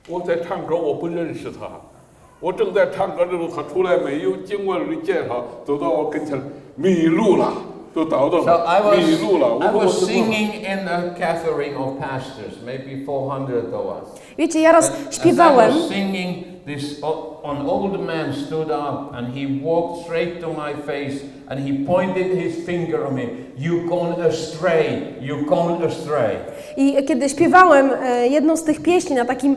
[0.09, 1.69] 我在唱歌，我不认识他。
[2.41, 6.37] 我正在唱歌的时候，他出来没有经过人介绍，走到我跟前，
[6.75, 7.53] 迷路了，都倒到
[8.44, 9.00] So I was,
[9.62, 14.20] I was singing in the gathering of pastors, maybe 400 of us.
[14.38, 14.92] Wiecie, ja raz
[16.68, 17.02] this
[17.44, 22.38] an old man stood up and he walked straight to my face and he pointed
[22.38, 23.30] his finger at me.
[23.58, 26.38] You gone astray, you gone astray.
[26.78, 29.56] I kiedy śpiewałem e, jedną z tych pieśni na takim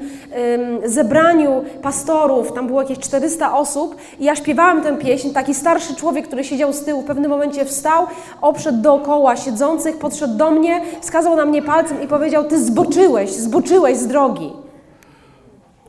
[0.85, 6.27] zebraniu pastorów, tam było jakieś 400 osób, i ja śpiewałem tę pieśń, taki starszy człowiek,
[6.27, 8.07] który siedział z tyłu, w pewnym momencie wstał,
[8.40, 13.96] obszedł dookoła siedzących, podszedł do mnie, wskazał na mnie palcem i powiedział: Ty zboczyłeś, zboczyłeś
[13.96, 14.53] z drogi.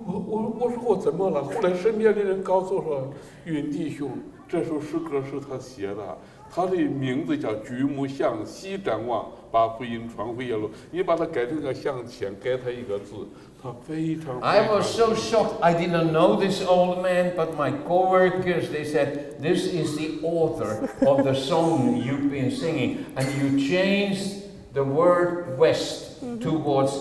[0.06, 1.44] 我我我说我怎么了？
[1.44, 3.14] 后来身边的人告诉我说，
[3.46, 4.10] 云弟兄，
[4.48, 6.18] 这首诗歌是他写的，
[6.50, 10.68] 他的名字叫《举目向西展望，把福音传回耶路》。
[10.92, 13.28] 你把它改成个向前，改他一个字，
[13.62, 14.40] 他非常。
[14.40, 15.60] I 非常 was so shocked.
[15.62, 20.90] I didn't know this old man, but my co-workers, they said, this is the author
[21.06, 23.06] of the song you've been singing.
[23.16, 26.92] And you changed the word west towards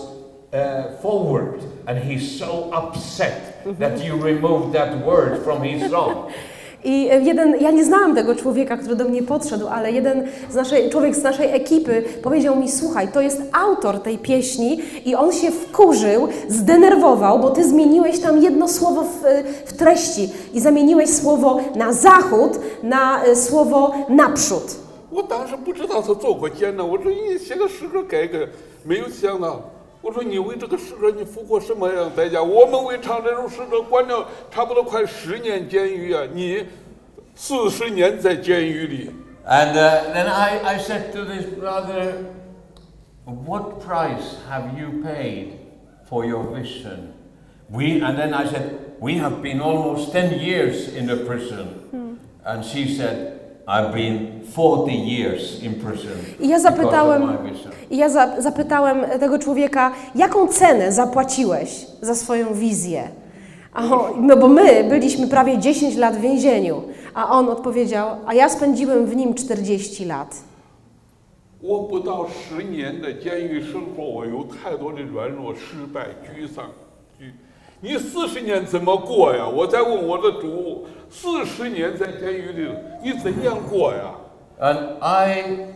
[0.52, 1.60] uh, forward.
[1.86, 6.26] And he's so upset that you removed that word from his song.
[6.84, 10.54] I e, jeden, ja nie znałam tego człowieka, który do mnie podszedł, ale jeden z
[10.54, 15.32] naszej, człowiek z naszej ekipy powiedział mi: Słuchaj, to jest autor tej pieśni, i on
[15.32, 19.22] się wkurzył, zdenerwował, bo ty zmieniłeś tam jedno słowo w,
[19.66, 24.76] w treści i zamieniłeś słowo na zachód na e, słowo naprzód.
[25.10, 28.46] 我当时不知道他做过监呢，我说你写个诗歌改改，
[28.84, 29.62] 没有想到。
[30.01, 32.41] 我说你为这个诗歌你付过什么样的代价？
[32.41, 36.65] 我们为唱这首诗歌关了差不多快十年监狱啊，你
[37.35, 39.11] 四十年在监狱里。
[39.45, 42.25] And uh, then I, I said to this brother,
[43.25, 45.53] What price have you paid
[46.09, 47.13] for your vision?
[47.69, 52.19] We, and then I said, We have been almost ten years in the prison.
[52.43, 56.12] And she said, I've been 40 years in prison.
[56.40, 57.72] I ja because of zapytałem, my vision.
[57.90, 63.08] i ja za, zapytałem tego człowieka, jaką cenę zapłaciłeś za swoją wizję?
[63.72, 66.82] A on, no bo my byliśmy prawie 10 lat w więzieniu,
[67.14, 70.34] a on odpowiedział, a ja spędziłem w nim 40 lat.
[71.62, 76.66] 我不到十年的监狱生活，我有太多的软弱、失败、沮丧。
[77.82, 79.46] 沮你四十年怎么过呀？
[79.46, 82.70] 我在问我的主，四十年在监狱里，
[83.02, 84.14] 你怎样过呀？
[84.58, 85.68] And I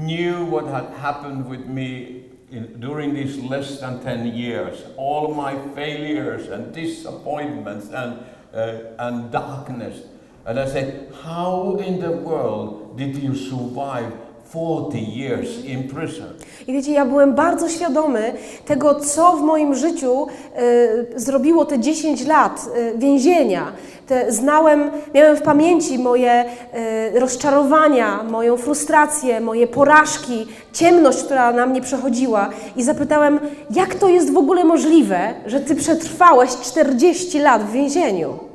[0.00, 4.82] knew what had happened with me in, during these less than 10 years.
[4.96, 8.14] All my failures and disappointments and,
[8.52, 10.02] uh, and darkness.
[10.44, 14.12] And I said, How in the world did you survive
[14.52, 16.26] 40 years in prison?
[16.66, 18.32] I wiecie, ja byłem bardzo świadomy
[18.64, 23.72] tego, co w moim życiu e, zrobiło te 10 lat e, więzienia.
[24.06, 26.30] Te, znałem, miałem w pamięci moje
[26.72, 32.50] e, rozczarowania, moją frustrację, moje porażki, ciemność, która na mnie przechodziła.
[32.76, 38.48] I zapytałem, jak to jest w ogóle możliwe, że ty przetrwałeś 40 lat w więzieniu?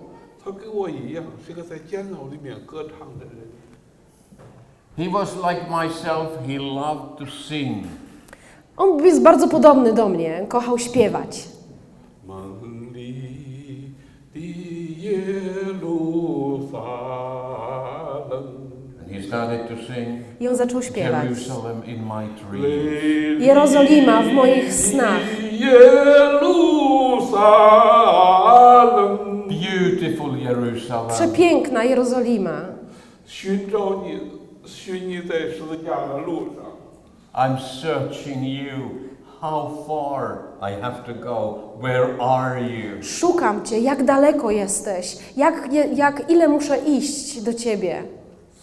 [0.45, 3.46] 他跟我一样，是个在监牢里面歌唱的人。
[4.98, 7.86] He was like myself, he loved to sing.
[8.76, 11.48] On jest bardzo podobny do mnie, kochał śpiewać.
[20.40, 21.28] I on zaczął śpiewać.
[23.38, 25.20] Jerozolima w moich snach.
[31.08, 32.60] Przepiękna Jerozolima.
[34.67, 36.63] 寻找你，寻你在十字架的路上。
[37.33, 39.09] I'm searching you.
[39.41, 41.77] How far I have to go?
[41.81, 43.01] Where are you?
[43.01, 48.03] Szukam Cię, jak daleko jesteś, jak, jak ile muszę iść do Ciebie.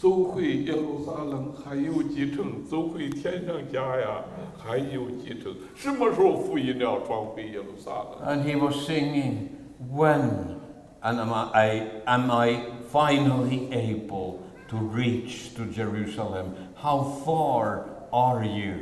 [0.01, 4.25] 走回耶路撒冷还有几程，走回天上家呀
[4.57, 5.55] 还有几程。
[5.75, 8.27] 什么时候福音要传回耶路撒冷？
[8.27, 9.49] And he was singing,
[9.95, 10.57] When
[11.03, 12.61] and am I, am I
[12.91, 16.55] finally able to reach to Jerusalem?
[16.75, 18.75] How far are you?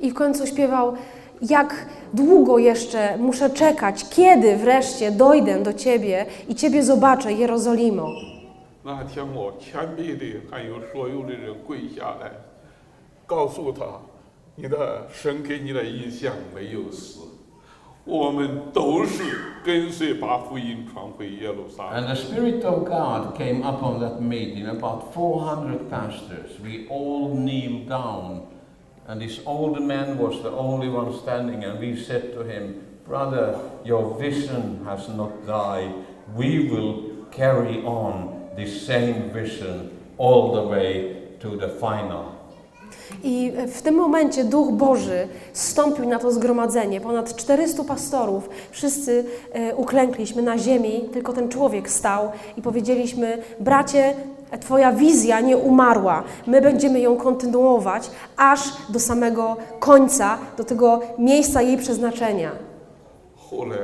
[0.00, 0.94] I w końcu śpiewał,
[1.42, 8.08] jak długo jeszcze muszę czekać, kiedy wreszcie dojdę do Ciebie i Ciebie zobaczę, Jerozolimo.
[8.84, 12.32] 那天我谦卑的还有所有的人跪下来，
[13.26, 13.84] 告诉他，
[14.56, 17.20] 你的神给你的印象没有死，
[18.06, 19.22] 我们都是
[19.64, 22.02] 跟随把福音传回耶路撒冷。
[22.02, 26.58] And the Spirit of God came upon that meeting, about 400 pastors.
[26.60, 28.42] We all kneeled down,
[29.06, 33.58] and this old man was the only one standing, and we said to him, Brother,
[33.84, 35.92] your vision has not died.
[36.34, 42.35] We will carry on this same vision all the way to the final.
[43.22, 47.00] I w tym momencie Duch Boży zstąpił na to zgromadzenie.
[47.00, 54.14] Ponad 400 pastorów, wszyscy e, uklękliśmy na ziemi, tylko ten człowiek stał i powiedzieliśmy: Bracie,
[54.60, 56.22] Twoja wizja nie umarła.
[56.46, 62.50] My będziemy ją kontynuować aż do samego końca, do tego miejsca jej przeznaczenia.
[63.36, 63.76] 后来，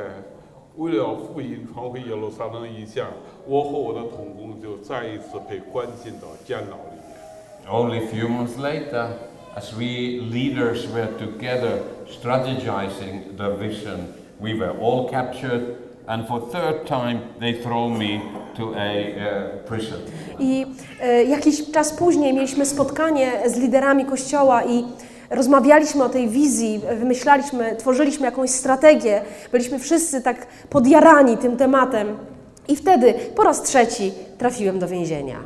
[0.76, 3.06] 为了福音传回耶路撒冷一项，
[3.46, 6.91] 我和我的同工就再一次被关进到监牢里面。
[7.69, 9.13] Only a few months later,
[9.55, 16.85] as we leaders were together strategizing the vision, we were all captured, and for third
[16.85, 18.21] time they throw me
[18.57, 19.99] to a uh, prison.
[20.39, 20.65] I
[21.01, 24.83] e, jakiś czas później mieliśmy spotkanie z liderami kościoła i
[25.29, 29.21] rozmawialiśmy o tej wizji, wymyślaliśmy, tworzyliśmy jakąś strategię.
[29.51, 32.17] Byliśmy wszyscy tak podjarani tym tematem.
[32.67, 35.39] I wtedy po raz trzeci trafiłem do więzienia.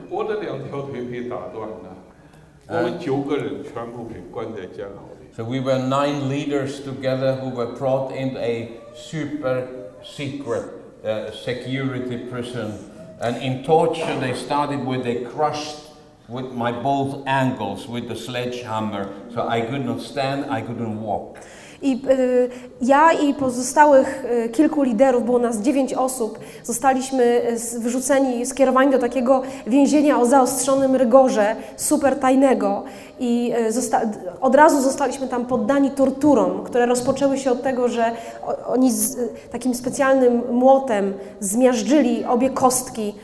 [2.68, 5.28] 我的两条腿被打断了，我们九个人全部被关在监牢里。
[5.34, 9.66] So we were nine leaders together who were brought into a super
[10.02, 10.64] secret
[11.04, 12.72] uh, security prison.
[13.20, 15.90] And in torture, they started with they crushed
[16.28, 21.38] with my both ankles with the sledgehammer, so I could not stand, I couldn't walk.
[21.82, 22.48] I y,
[22.80, 28.90] ja i pozostałych y, kilku liderów, było nas dziewięć osób, zostaliśmy y, s- wyrzuceni, skierowani
[28.92, 32.82] do takiego więzienia o zaostrzonym rygorze, super tajnego.
[33.20, 37.88] I y, zosta- d- od razu zostaliśmy tam poddani torturom, które rozpoczęły się od tego,
[37.88, 38.12] że
[38.46, 43.14] o- oni z y, takim specjalnym młotem zmiażdżyli obie kostki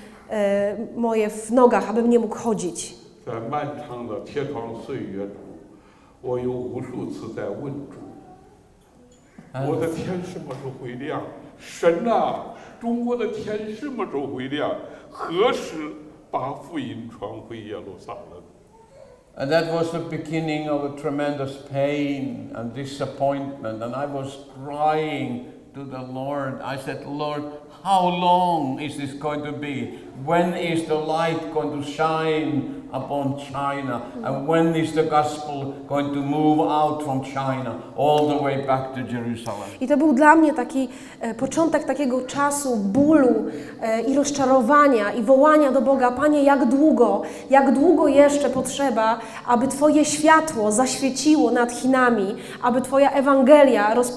[0.94, 2.94] y, moje w nogach, abym nie mógł chodzić.
[3.26, 5.36] 在漫长的铁窗岁月中，
[6.22, 7.96] 我有无数次在问主：
[9.66, 11.22] 我的天什么时候会亮？
[11.58, 14.74] 神呐、中国的天什么时候会亮？
[15.10, 15.92] 何时
[16.30, 18.42] 把福音传回耶路撒冷？
[19.36, 23.80] And that was the beginning of a tremendous pain and disappointment.
[23.80, 26.60] And I was crying to the Lord.
[26.60, 27.44] I said, Lord,
[27.84, 30.00] how long is this going to be?
[30.24, 34.01] When is the light going to shine upon China?
[34.23, 38.93] And when is the gospel going to move out from China all the way back
[38.93, 39.69] to Jerusalem?
[39.81, 40.89] I to był dla mnie taki
[41.19, 43.45] e, początek takiego czasu bólu
[43.81, 49.67] e, i rozczarowania i wołania do Boga: Panie, jak długo, jak długo jeszcze potrzeba, aby
[49.67, 54.13] Twoje światło zaświeciło nad Chinami, aby Twoja Ewangelia roz,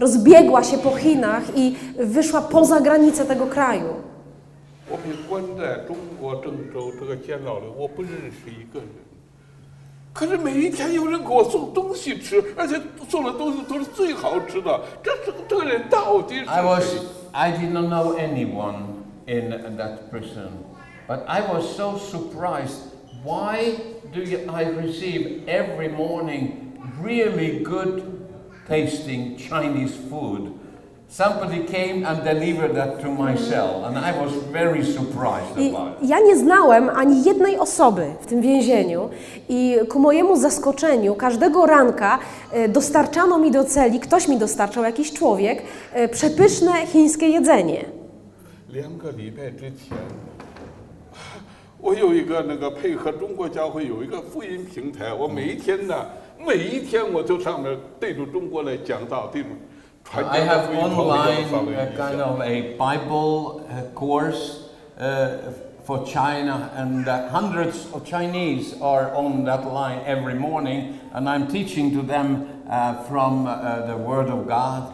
[0.00, 4.05] rozbiegła się po Chinach i wyszła poza granice tego kraju.
[4.88, 8.88] 我被关在中国郑州这个监牢里，我不认识一个人。
[10.12, 14.80] 可是每一天有人给我送东西吃，而且送的东西都是最好吃的。
[15.02, 16.84] 这这个这个人到底是 I was,
[17.32, 20.50] I did not know anyone in that prison,
[21.06, 22.94] but I was so surprised.
[23.24, 23.74] Why
[24.12, 28.04] do you, I receive every morning really good
[28.68, 30.52] tasting Chinese food?
[31.09, 36.01] Somebody came and delivered that to my cell, and I was very surprised I about
[36.01, 36.09] it.
[36.09, 39.09] ja nie znałem ani jednej osoby w tym więzieniu
[39.49, 42.19] i ku mojemu zaskoczeniu każdego ranka
[42.51, 47.85] e, dostarczano mi do celi, ktoś mi dostarczał, jakiś człowiek, e, przepyszne chińskie jedzenie.
[48.69, 49.97] 两个礼拜之前，
[51.81, 56.05] 我有一个那个配合中国教会有一个福音平台，我每一天呢，
[56.39, 59.57] 每一天我就上面对着中国来讲道，对着传
[60.14, 65.52] I have online uh, kind of a Bible uh, course uh,
[65.84, 71.48] for China, and uh, hundreds of Chinese are on that line every morning, and I'm
[71.48, 74.92] teaching to them uh, from uh, the Word of God.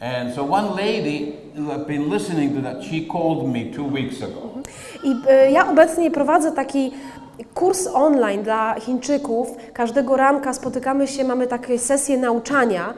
[0.00, 4.22] And so one lady who had been listening to that, she called me two weeks
[4.22, 4.62] ago.
[5.04, 6.92] I ja obecnie prowadzę taki
[7.54, 9.56] kurs online dla Chińczyków.
[9.72, 12.94] Każdego ranka spotykamy się, mamy takie sesje nauczania.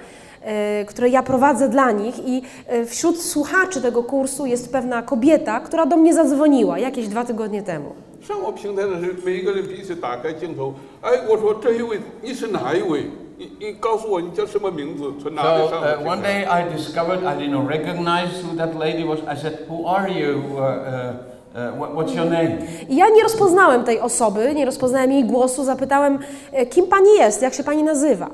[0.88, 5.86] które ja prowadzę dla nich i e, wśród słuchaczy tego kursu jest pewna kobieta, która
[5.86, 7.96] do mnie zadzwoniła jakieś dwa tygodnie temu.
[8.22, 10.74] 上我平台的时候，每一个人彼此打开镜头。
[11.02, 13.06] 哎，我说这一位你是哪一位？
[13.38, 15.04] 你你告诉我你叫什么名字？
[15.22, 16.46] 从哪 So 里上我 uh, 平 one 台？
[16.46, 19.20] day I discovered I didn't recognize who that lady was.
[19.26, 20.42] I said, "Who are you?
[20.52, 21.14] Uh, uh,
[21.56, 22.58] uh, what, what's your name?"
[22.90, 26.20] I ja nie rozpoznałem tej osoby, nie rozpoznałem jej głosu, zapytałem,
[26.52, 28.30] e, kim pani jest, jak się pani nazywa.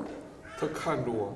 [0.60, 1.28] 他看着我，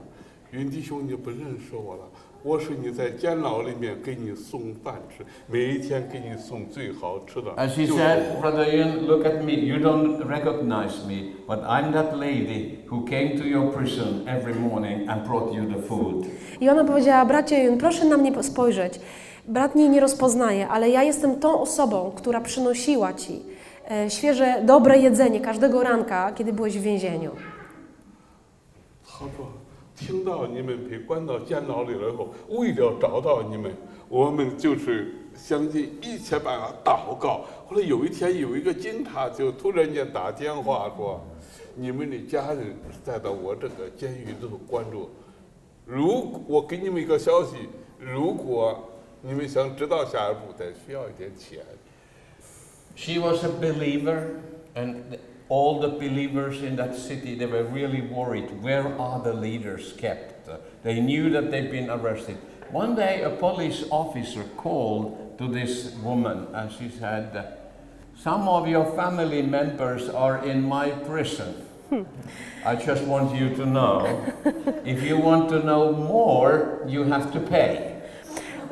[0.55, 2.03] 云弟兄你不认识我了，
[2.43, 7.51] 我是你在监牢里面给你送饭吃，每一天给你送最好吃的。
[7.53, 9.53] And she 就是 said, 我 Brother Ian, look at me.
[9.53, 15.09] You don't recognize me, but I'm that lady who came to your prison every morning
[15.09, 16.27] and brought you the food.
[16.61, 19.01] I ona powiedziała, bracie Jun, proszę na mnie spojrzeć.
[19.49, 23.43] Brat mnie nie rozpoznaje, ale ja jestem tą osobą, która przynosiła Ci
[23.91, 27.31] e, świeże, dobre jedzenie każdego ranka, kiedy byłeś w więzieniu.
[29.21, 29.54] 他说
[29.96, 33.74] 听到你们被关到监牢里了以后，为了找到你们，
[34.10, 37.46] 我们就是相信一切办法祷告。
[37.66, 41.26] 后来有一天，有一个警察就突然间打电话说
[41.76, 45.10] ：“你们的家人在到我这个监狱里头关着，
[45.86, 47.56] 如果我给你们一个消息，
[47.98, 48.78] 如果
[49.22, 51.60] 你们想知道下一步，得需要一点钱。”
[52.98, 54.42] She was a believer,
[54.76, 54.96] and
[55.50, 58.50] all the believers in that city, they were really worried.
[58.64, 60.50] Where are the leaders kept?
[60.84, 62.38] They knew that they'd been arrested.
[62.72, 67.44] One day, a police officer called to this woman, and she said,
[68.24, 71.54] "Some of your family members are in my prison.
[72.66, 74.08] I just want you to know.
[74.86, 77.96] If you want to know more, you have to pay."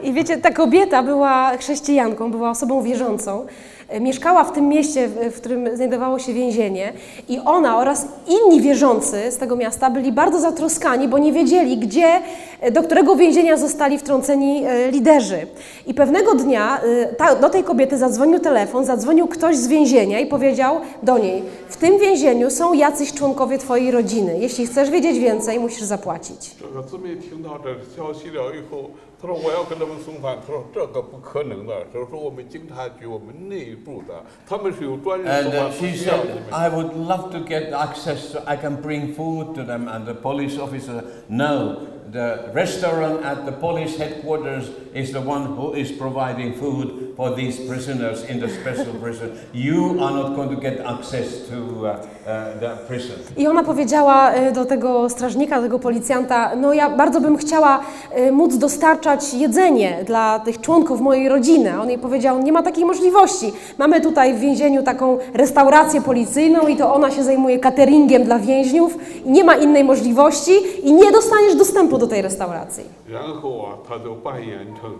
[0.04, 3.46] I wiecie, ta kobieta była chrześcijanką, była osobą wierzącą.
[3.89, 6.93] E, Mieszkała w tym mieście, w, w którym znajdowało się więzienie,
[7.29, 12.21] i ona oraz inni wierzący z tego miasta byli bardzo zatroskani, bo nie wiedzieli, gdzie,
[12.61, 15.47] e, do którego więzienia zostali wtrąceni e, liderzy.
[15.87, 20.27] I pewnego dnia e, ta, do tej kobiety zadzwonił telefon, zadzwonił ktoś z więzienia i
[20.27, 24.39] powiedział do niej: W tym więzieniu są jacyś członkowie Twojej rodziny.
[24.39, 26.55] Jeśli chcesz wiedzieć więcej, musisz zapłacić.
[26.61, 28.91] 这个姊妹听到这消息了以后，
[29.23, 36.45] 她说我要给他们送饭，她说这个不可能的，就是说我们警察局我们内部的，他们是有专人 And 送 uh, 饭，不 she 需要 said, 你们。
[36.53, 39.89] I would love to get access so I can bring food to them.
[39.89, 45.75] And the police officer, no, the restaurant at the police headquarters is the one who
[45.75, 49.29] is providing food for these prisoners in the special prison.
[49.55, 53.17] You are not going to get access to uh, uh, the prison.
[53.37, 57.81] I ona powiedziała e, do tego strażnika, do tego policjanta: No, ja bardzo bym chciała
[58.11, 61.73] e, móc dostarczać jedzenie dla tych członków mojej rodziny.
[61.73, 63.53] A on jej powiedział: Nie ma takiej możliwości.
[63.79, 68.99] Mamy tutaj w więzieniu taką restaurację policyjną i to ona się zajmuje cateringiem dla więźniów
[69.25, 70.53] i nie ma innej możliwości
[70.83, 72.85] i nie dostaniesz dostępu do tej restauracji.
[73.09, 74.93] 然后啊，他就扮演成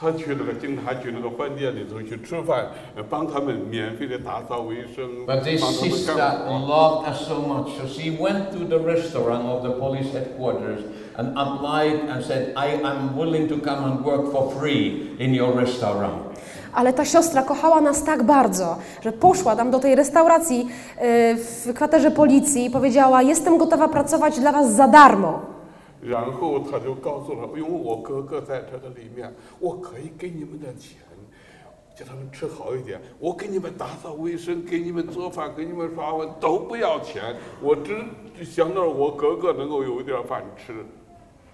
[0.00, 6.50] 他去那个警察局那个饭店里头去吃饭，呃帮他们免费的打扫卫生， But this 帮他们 sister 干活。
[6.66, 10.80] loved us so much, so she went to the restaurant of the police headquarters
[11.16, 15.54] and applied and said, I am willing to come and work for free in your
[15.54, 16.34] restaurant.
[16.72, 21.74] Ale ta siostra kochała nas tak bardzo, że poszła tam do tej restauracji e, w
[21.74, 25.40] kwaterze policji i powiedziała: Jestem gotowa pracować dla was za darmo.
[26.01, 30.97] 然后他就告诉了，因为我哥哥在这个里面，我可以给你们点钱，
[31.95, 33.01] 叫他们吃好一点。
[33.19, 37.93] 我给你们打扫卫生，给你们做饭，给你们刷碗都不要钱，我只
[38.45, 40.73] 想到我哥哥能够有一点饭吃。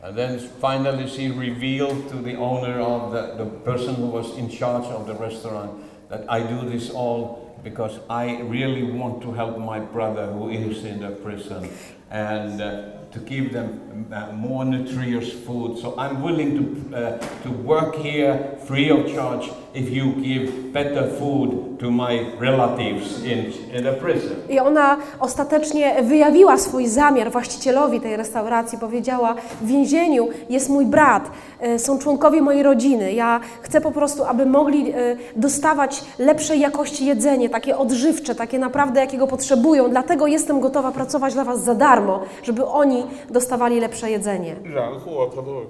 [0.03, 4.47] And then finally she revealed to the owner of the, the person who was in
[4.49, 5.71] charge of the restaurant
[6.09, 10.85] that I do this all because I really want to help my brother who is
[10.85, 11.67] in the prison
[12.11, 15.80] and uh, to give them uh, more nutritious food.
[15.80, 16.51] So I'm willing
[16.91, 22.26] to, uh, to work here free of charge if you give better food to my
[22.40, 23.38] relatives in,
[23.78, 24.36] in the prison.
[24.48, 28.78] I ona ostatecznie wyjawiła swój zamiar właścicielowi tej restauracji.
[28.78, 31.30] Powiedziała: W więzieniu jest mój brat,
[31.61, 33.12] e, są członkowie mojej rodziny.
[33.12, 34.94] Ja chcę po prostu, aby mogli e,
[35.36, 39.90] dostawać lepszej jakości jedzenie, takie odżywcze, takie naprawdę, jakiego potrzebują.
[39.90, 44.56] Dlatego jestem gotowa pracować dla Was za darmo, żeby oni dostawali lepsze jedzenie.
[44.64, 45.66] 然后啊他就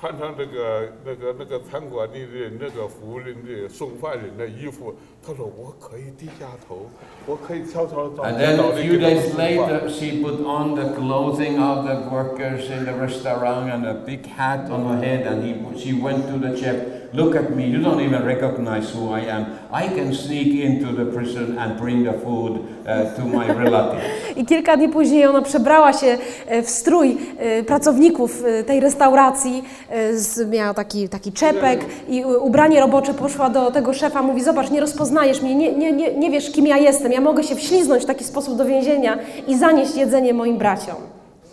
[0.00, 4.94] 穿上这个那个那个餐馆里的那个服务人的送饭人的衣服，
[5.26, 6.90] 他说我可以低下头，
[7.26, 9.46] 我可以悄悄找 And 领 then 导 a 的 few 给他 days 送饭。
[9.46, 14.26] later, she put on the clothing of the workers in the restaurant and a big
[14.26, 16.76] hat on her head, and he, she went to the chef.
[17.14, 19.46] Look at me, you don't even recognize who I am.
[19.72, 22.69] I can sneak into the prison and bring the food uh,
[23.16, 24.04] to my relatives.
[24.36, 29.64] I kilka dni później ona przebrała się e, w strój e, pracowników e, tej restauracji,
[29.90, 34.42] e, z, miała taki, taki czepek i e, ubranie robocze poszła do tego szefa, mówi
[34.42, 37.54] zobacz, nie rozpoznajesz mnie, nie, nie, nie, nie wiesz kim ja jestem, ja mogę się
[37.54, 40.96] wśliznąć w taki sposób do więzienia i zanieść jedzenie moim braciom.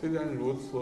[0.01, 0.77] 虽然如此，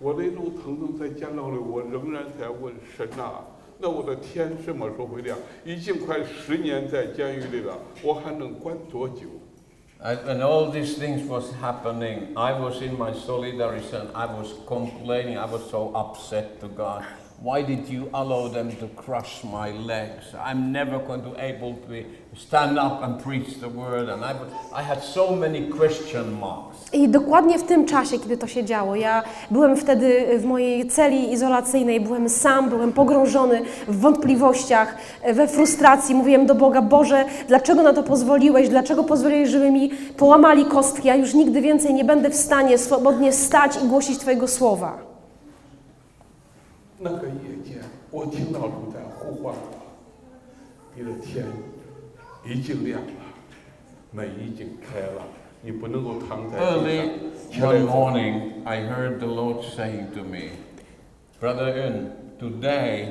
[0.00, 3.40] 我的路腾腾在监牢里，我仍然在问神啊，
[3.80, 5.36] 那我的天什么时候会亮？
[5.64, 9.22] 已经快十年在监狱里了，我还能关多久？
[10.01, 14.53] And when all these things was happening, I was in my solidarity and I was
[14.65, 15.37] complaining.
[15.37, 17.05] I was so upset to God.
[17.41, 20.35] Why did you allow them to crush my legs?
[20.45, 22.03] I'm never going to able to
[22.35, 24.09] stand up and preach the word.
[24.09, 24.35] And I,
[24.73, 26.93] I had so many question marks.
[26.93, 31.31] I dokładnie w tym czasie, kiedy to się działo, ja byłem wtedy w mojej celi
[31.31, 34.97] izolacyjnej, byłem sam, byłem pogrążony w wątpliwościach,
[35.33, 36.15] we frustracji.
[36.15, 38.69] Mówiłem do Boga, Boże, dlaczego na to pozwoliłeś?
[38.69, 41.07] Dlaczego pozwoliłeś, żeby mi połamali kostki?
[41.07, 45.08] Ja już nigdy więcej nie będę w stanie swobodnie stać i głosić Twojego słowa.
[46.98, 49.56] 那个夜间，我听到主在呼唤我，
[50.94, 51.44] 你的天
[52.44, 53.08] 已经亮了，
[54.12, 55.22] 门已经开了，
[55.62, 57.08] 你不能够躺在地 Early 上。
[57.50, 60.50] 起来 one 走 morning, I heard the Lord saying to me,
[61.40, 63.08] Brother Yun, today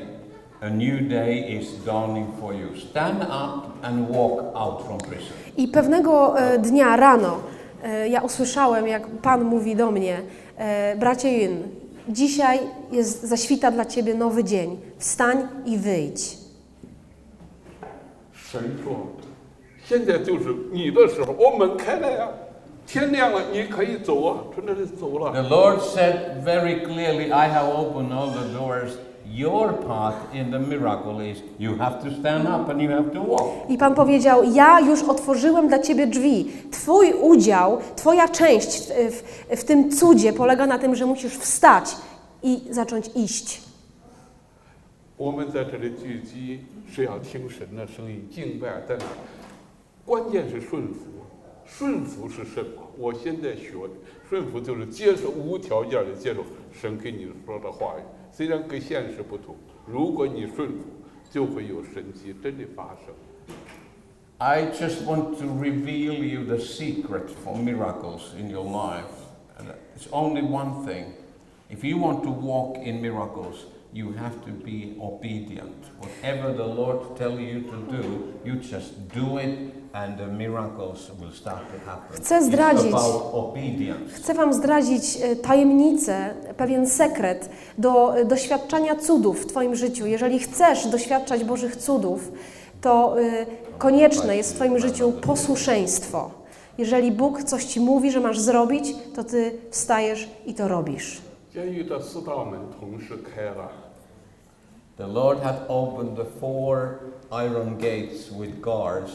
[0.61, 2.75] a new day is dawning for you.
[2.75, 5.33] Stand up and walk out from prison.
[5.57, 7.39] I pewnego e, dnia rano
[7.83, 10.21] e, ja usłyszałem, jak Pan mówi do mnie,
[10.57, 11.63] e, bracie Jun,
[12.09, 12.59] dzisiaj
[12.91, 14.77] jest zaświta dla Ciebie nowy dzień.
[14.97, 16.37] Wstań i wyjdź.
[18.33, 22.29] 神说：“现在就是你的时候，我门开了呀，
[22.85, 25.31] 天亮了，你可以走啊，从这里走了。
[25.31, 28.91] The Lord said very clearly, I have opened all the doors.
[29.27, 33.23] Your part in the miracle is you have to stand up and you have to
[33.23, 33.69] walk.
[33.69, 36.51] I Pan powiedział: Ja już otworzyłem dla ciebie drzwi.
[36.71, 41.95] Twój udział, Twoja część w, w, w tym cudzie polega na tym, że musisz wstać
[42.43, 43.61] i zacząć iść.
[45.17, 46.59] 我们在这里聚集
[46.91, 49.15] 是要听神的声音，敬拜在哪儿？
[50.05, 50.99] 关键是顺服。
[51.65, 52.81] 顺服是什么？
[52.97, 53.93] 我现在学的
[54.29, 58.01] 顺服就是接受无条件的接受神给你说的话语，
[58.37, 59.55] 虽然跟现实不同，
[59.85, 60.85] 如果你顺服，
[61.31, 63.13] 就会有神迹真的发生。
[64.39, 69.03] I just want to reveal you the secret for miracles in your life.
[69.57, 71.13] And it's only one thing.
[71.69, 75.85] If you want to walk in miracles, you have to be obedient.
[75.99, 79.73] Whatever the Lord tell you to do, you just do it
[82.10, 82.92] Chcę zdradzić,
[84.12, 90.06] chcę Wam zdradzić e, tajemnicę, pewien sekret do e, doświadczania cudów w Twoim życiu.
[90.06, 92.32] Jeżeli chcesz doświadczać Bożych cudów,
[92.80, 93.46] to e,
[93.78, 96.30] konieczne jest w Twoim życiu posłuszeństwo.
[96.78, 101.20] Jeżeli Bóg coś Ci mówi, że masz zrobić, to Ty wstajesz i to robisz.
[104.96, 106.98] The Lord had opened the four
[107.30, 109.12] iron gates with guards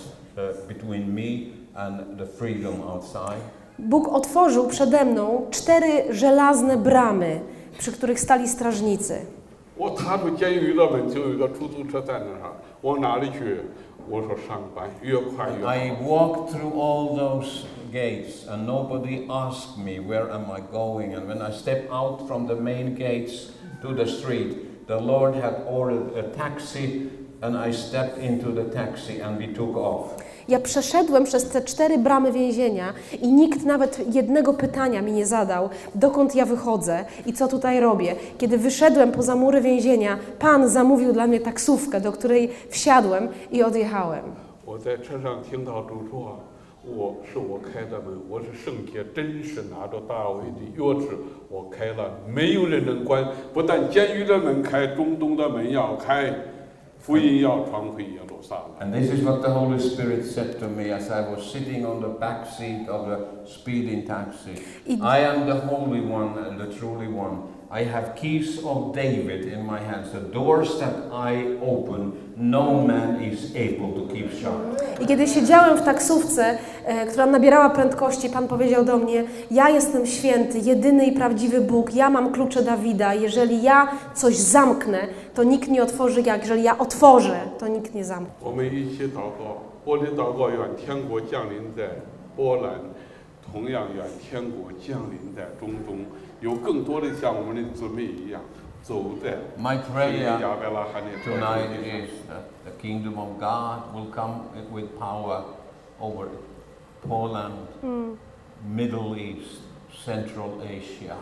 [0.68, 3.40] between me and the freedom outside.
[3.78, 7.40] Bóg otworzył przede mną cztery żelazne bramy,
[7.78, 9.26] przy których stali strażnicy.
[9.76, 12.52] 我踏出监狱的门，就有一个出租车在那儿，
[12.82, 13.60] 往哪里去？
[14.10, 15.70] 我说上班，越快越好。
[15.70, 21.26] I walked through all those gates and nobody asked me where am I going and
[21.28, 23.50] when I stepped out from the main gates
[23.82, 24.56] to the street
[24.88, 27.10] the Lord had ordered a taxi
[27.40, 30.16] and I stepped into the taxi and we took off.
[30.48, 35.68] Ja przeszedłem przez te cztery bramy więzienia i nikt nawet jednego pytania mi nie zadał,
[35.94, 38.14] dokąd ja wychodzę i co tutaj robię.
[38.38, 44.22] Kiedy wyszedłem poza mury więzienia, Pan zamówił dla mnie taksówkę, do której wsiadłem i odjechałem.
[44.66, 51.08] 我在车上听到主说：“我是我开的门，我是圣洁，真是拿着大卫的钥匙，
[51.48, 53.26] 我开了，没有人能关。
[53.54, 56.34] 不但监狱的门开，中东的门要开，
[58.79, 62.01] And this is what the Holy Spirit said to me as I was sitting on
[62.01, 64.63] the back seat of the speeding taxi.
[65.01, 67.52] I am the Holy One and the Truly One.
[67.72, 70.12] I have keys of David in my hands.
[70.12, 74.82] The doors that I open, no man is able to keep shut.
[75.00, 80.06] I kiedy siedziałem w taksówce, e, która nabierała prędkości, Pan powiedział do mnie: Ja jestem
[80.06, 83.14] święty, jedyny i prawdziwy Bóg, ja mam klucze Dawida.
[83.14, 84.98] Jeżeli ja coś zamknę,
[85.34, 88.34] to nikt nie otworzy, jak jeżeli ja otworzę, to nikt nie zamknie.
[88.42, 91.88] 我们一起祷告，我的祷告愿天国降临在
[92.36, 92.80] 波兰，
[93.52, 95.98] 同样愿天国降临在中东，
[96.42, 98.40] 有更多的像我们的姊妹一样
[98.82, 102.06] 走在 My 这个 prayer 亚伯拉罕的道 tonight 路上。
[102.06, 104.42] is that the kingdom of God will come
[104.72, 105.44] with power
[106.00, 106.28] over
[107.06, 107.68] Poland,
[108.64, 109.60] Middle East,
[110.04, 111.16] Central Asia,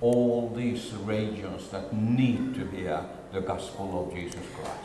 [0.00, 3.04] all these regions that need to hear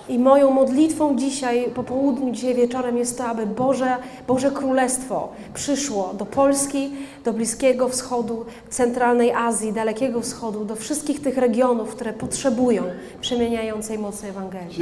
[0.08, 6.14] I moją modlitwą dzisiaj, po południu, dzisiaj wieczorem jest to, aby Boże, Boże Królestwo przyszło
[6.14, 6.90] do Polski,
[7.24, 12.82] do Bliskiego Wschodu, Centralnej Azji, Dalekiego Wschodu, do wszystkich tych regionów, które potrzebują
[13.20, 14.74] przemieniającej mocy Ewangelii.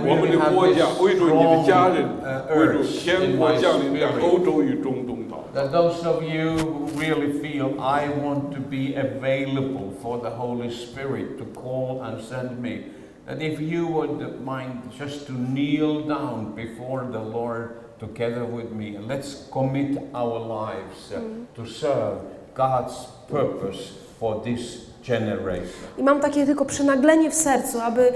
[5.54, 10.70] that those of you who really feel I want to be available for the Holy
[10.70, 12.84] Spirit to call and send me,
[13.26, 18.98] that if you would mind just to kneel down before the Lord together with me,
[18.98, 21.44] let's commit our lives uh, mm-hmm.
[21.54, 22.18] to serve
[22.54, 25.88] God's purpose for this generation.
[25.98, 28.12] I mam takie tylko przynaglenie w sercu, aby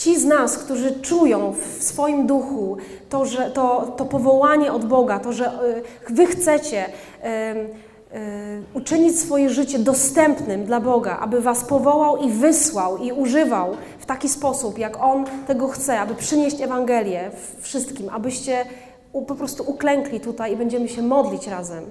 [0.00, 2.76] ci z nas, którzy czują w swoim duchu
[3.08, 5.46] to, że to, to powołanie od Boga, to, że
[6.08, 6.84] y, Wy chcecie
[7.20, 7.68] em, y,
[8.74, 14.28] uczynić swoje życie dostępnym dla Boga, aby Was powołał i wysłał i używał w taki
[14.28, 17.30] sposób, jak On tego chce, aby przynieść Ewangelię
[17.60, 18.64] wszystkim, abyście
[19.26, 21.84] po prostu uklękli tutaj i będziemy się modlić razem.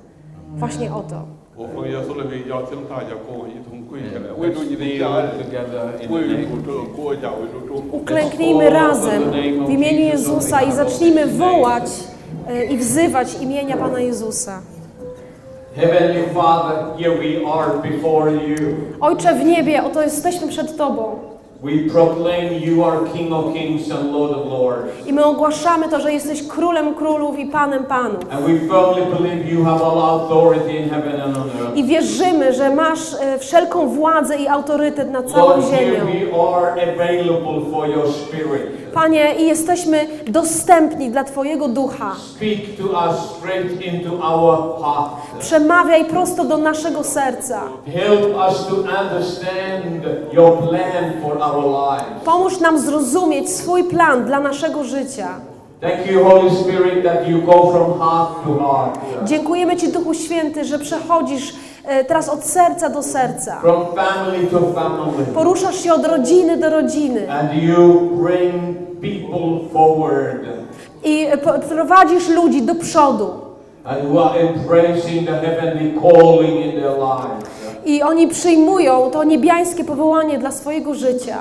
[0.56, 1.39] Właśnie o to.
[1.57, 8.01] 我奉耶稣的名邀请大家跟我一同跪下来，为 Let's 主你的 kneel 家人， together in the 为 name 主这个国家，为主中国。
[8.01, 9.23] Uklęknijmy razem
[9.67, 11.91] w imieniu Jezusa i zacznijmy wołać
[12.49, 14.61] e, i wzywać imienia Pana Jezusa.
[15.77, 18.75] Heavenly Father, here we are before you.
[19.01, 21.19] Ojcze w niebie, oto jesteśmy przed Tobą
[21.62, 25.08] We proclaim you are King of Kings and Lord of Lords.
[25.08, 28.20] i my ogłaszamy to, że jesteś Królem Królów i Panem Panów.
[28.32, 31.78] And we firmly believe you have all authority in heaven and on earth.
[31.78, 36.06] I wierzymy, że masz e, wszelką władzę i autorytet nad całą Lord, here
[38.94, 42.16] Panie, i jesteśmy dostępni dla Twojego ducha.
[45.40, 47.62] Przemawiaj prosto do naszego serca.
[52.26, 55.28] Pomóż nam zrozumieć swój plan dla naszego życia.
[59.24, 61.54] Dziękujemy Ci, Duchu Święty, że przechodzisz
[62.08, 63.60] teraz od serca do serca.
[63.62, 65.26] from family to family.
[65.34, 68.54] Poruszasz się od rodziny do rodziny And you bring
[69.02, 70.40] people forward
[71.04, 71.38] i e,
[71.70, 73.32] prowadzisz ludzi do przodu.
[73.86, 77.50] and who are embracing the heavenly calling in their lives
[77.86, 81.38] I oni przyjmują to niebiańskie powołanie dla swojego życia.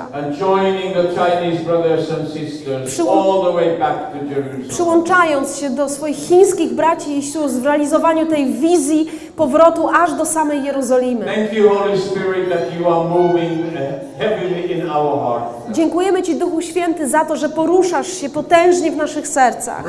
[4.69, 10.25] Przyłączając się do swoich chińskich braci i sióstr w realizowaniu tej wizji powrotu aż do
[10.25, 11.25] samej Jerozolimy.
[11.25, 13.69] Thank you, Holy Spirit, that you are moving
[15.71, 19.83] Dziękujemy Ci, Duchu Święty, za to, że poruszasz się potężnie w naszych sercach,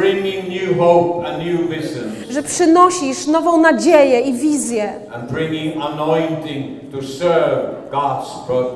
[2.30, 4.92] że przynosisz nową nadzieję i wizję.
[5.14, 7.79] And bringing anointing to serve.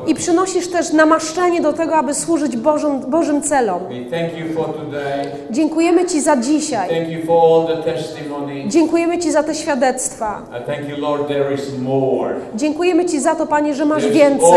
[0.07, 3.81] I przynosisz też namaszczenie do tego, aby służyć Bożym, Bożym celom.
[5.51, 7.07] Dziękujemy Ci za dzisiaj.
[8.67, 10.43] Dziękujemy Ci za te świadectwa.
[12.55, 14.51] Dziękujemy Ci za to, Panie, że masz więcej,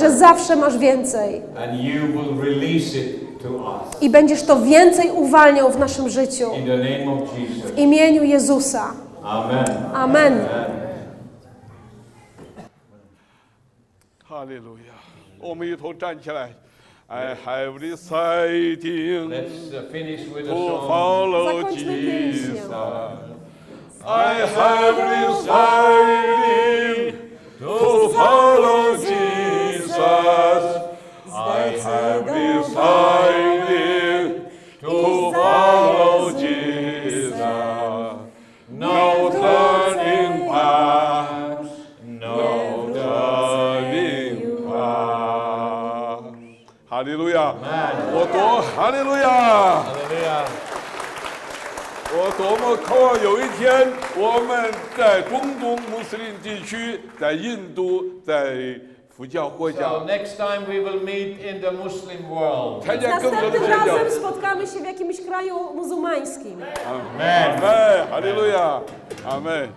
[0.00, 1.42] że zawsze masz więcej
[4.00, 6.50] i będziesz to więcej uwalniał w naszym życiu.
[7.74, 8.84] W imieniu Jezusa.
[9.24, 9.64] Amen.
[9.94, 10.38] Amen.
[14.31, 14.93] 哈利路亚！
[15.39, 16.53] 我们一同站起来。
[17.09, 20.87] I have decided Let's uh, finish with a to song.
[20.89, 22.31] follow Zakończmy pieśnią.
[22.33, 22.69] Jesus.
[24.05, 24.95] I have
[26.17, 27.13] decided
[27.59, 29.97] to follow Jesus.
[31.33, 33.60] I have decided
[47.12, 47.12] No turning back.
[47.12, 47.54] 哈利路亚！
[48.14, 50.44] 多哈利路亚！
[52.14, 58.78] 我多么渴望有一天我们在中东穆斯林地区，在印度，在
[59.16, 62.84] 佛教国家 So next time we will meet in the Muslim world.
[62.84, 63.68] 参加更多的 Następnym。
[63.68, 65.72] razem spotkamy się w jakimś kraju
[68.32, 68.80] 路亚，
[69.26, 69.68] 阿门。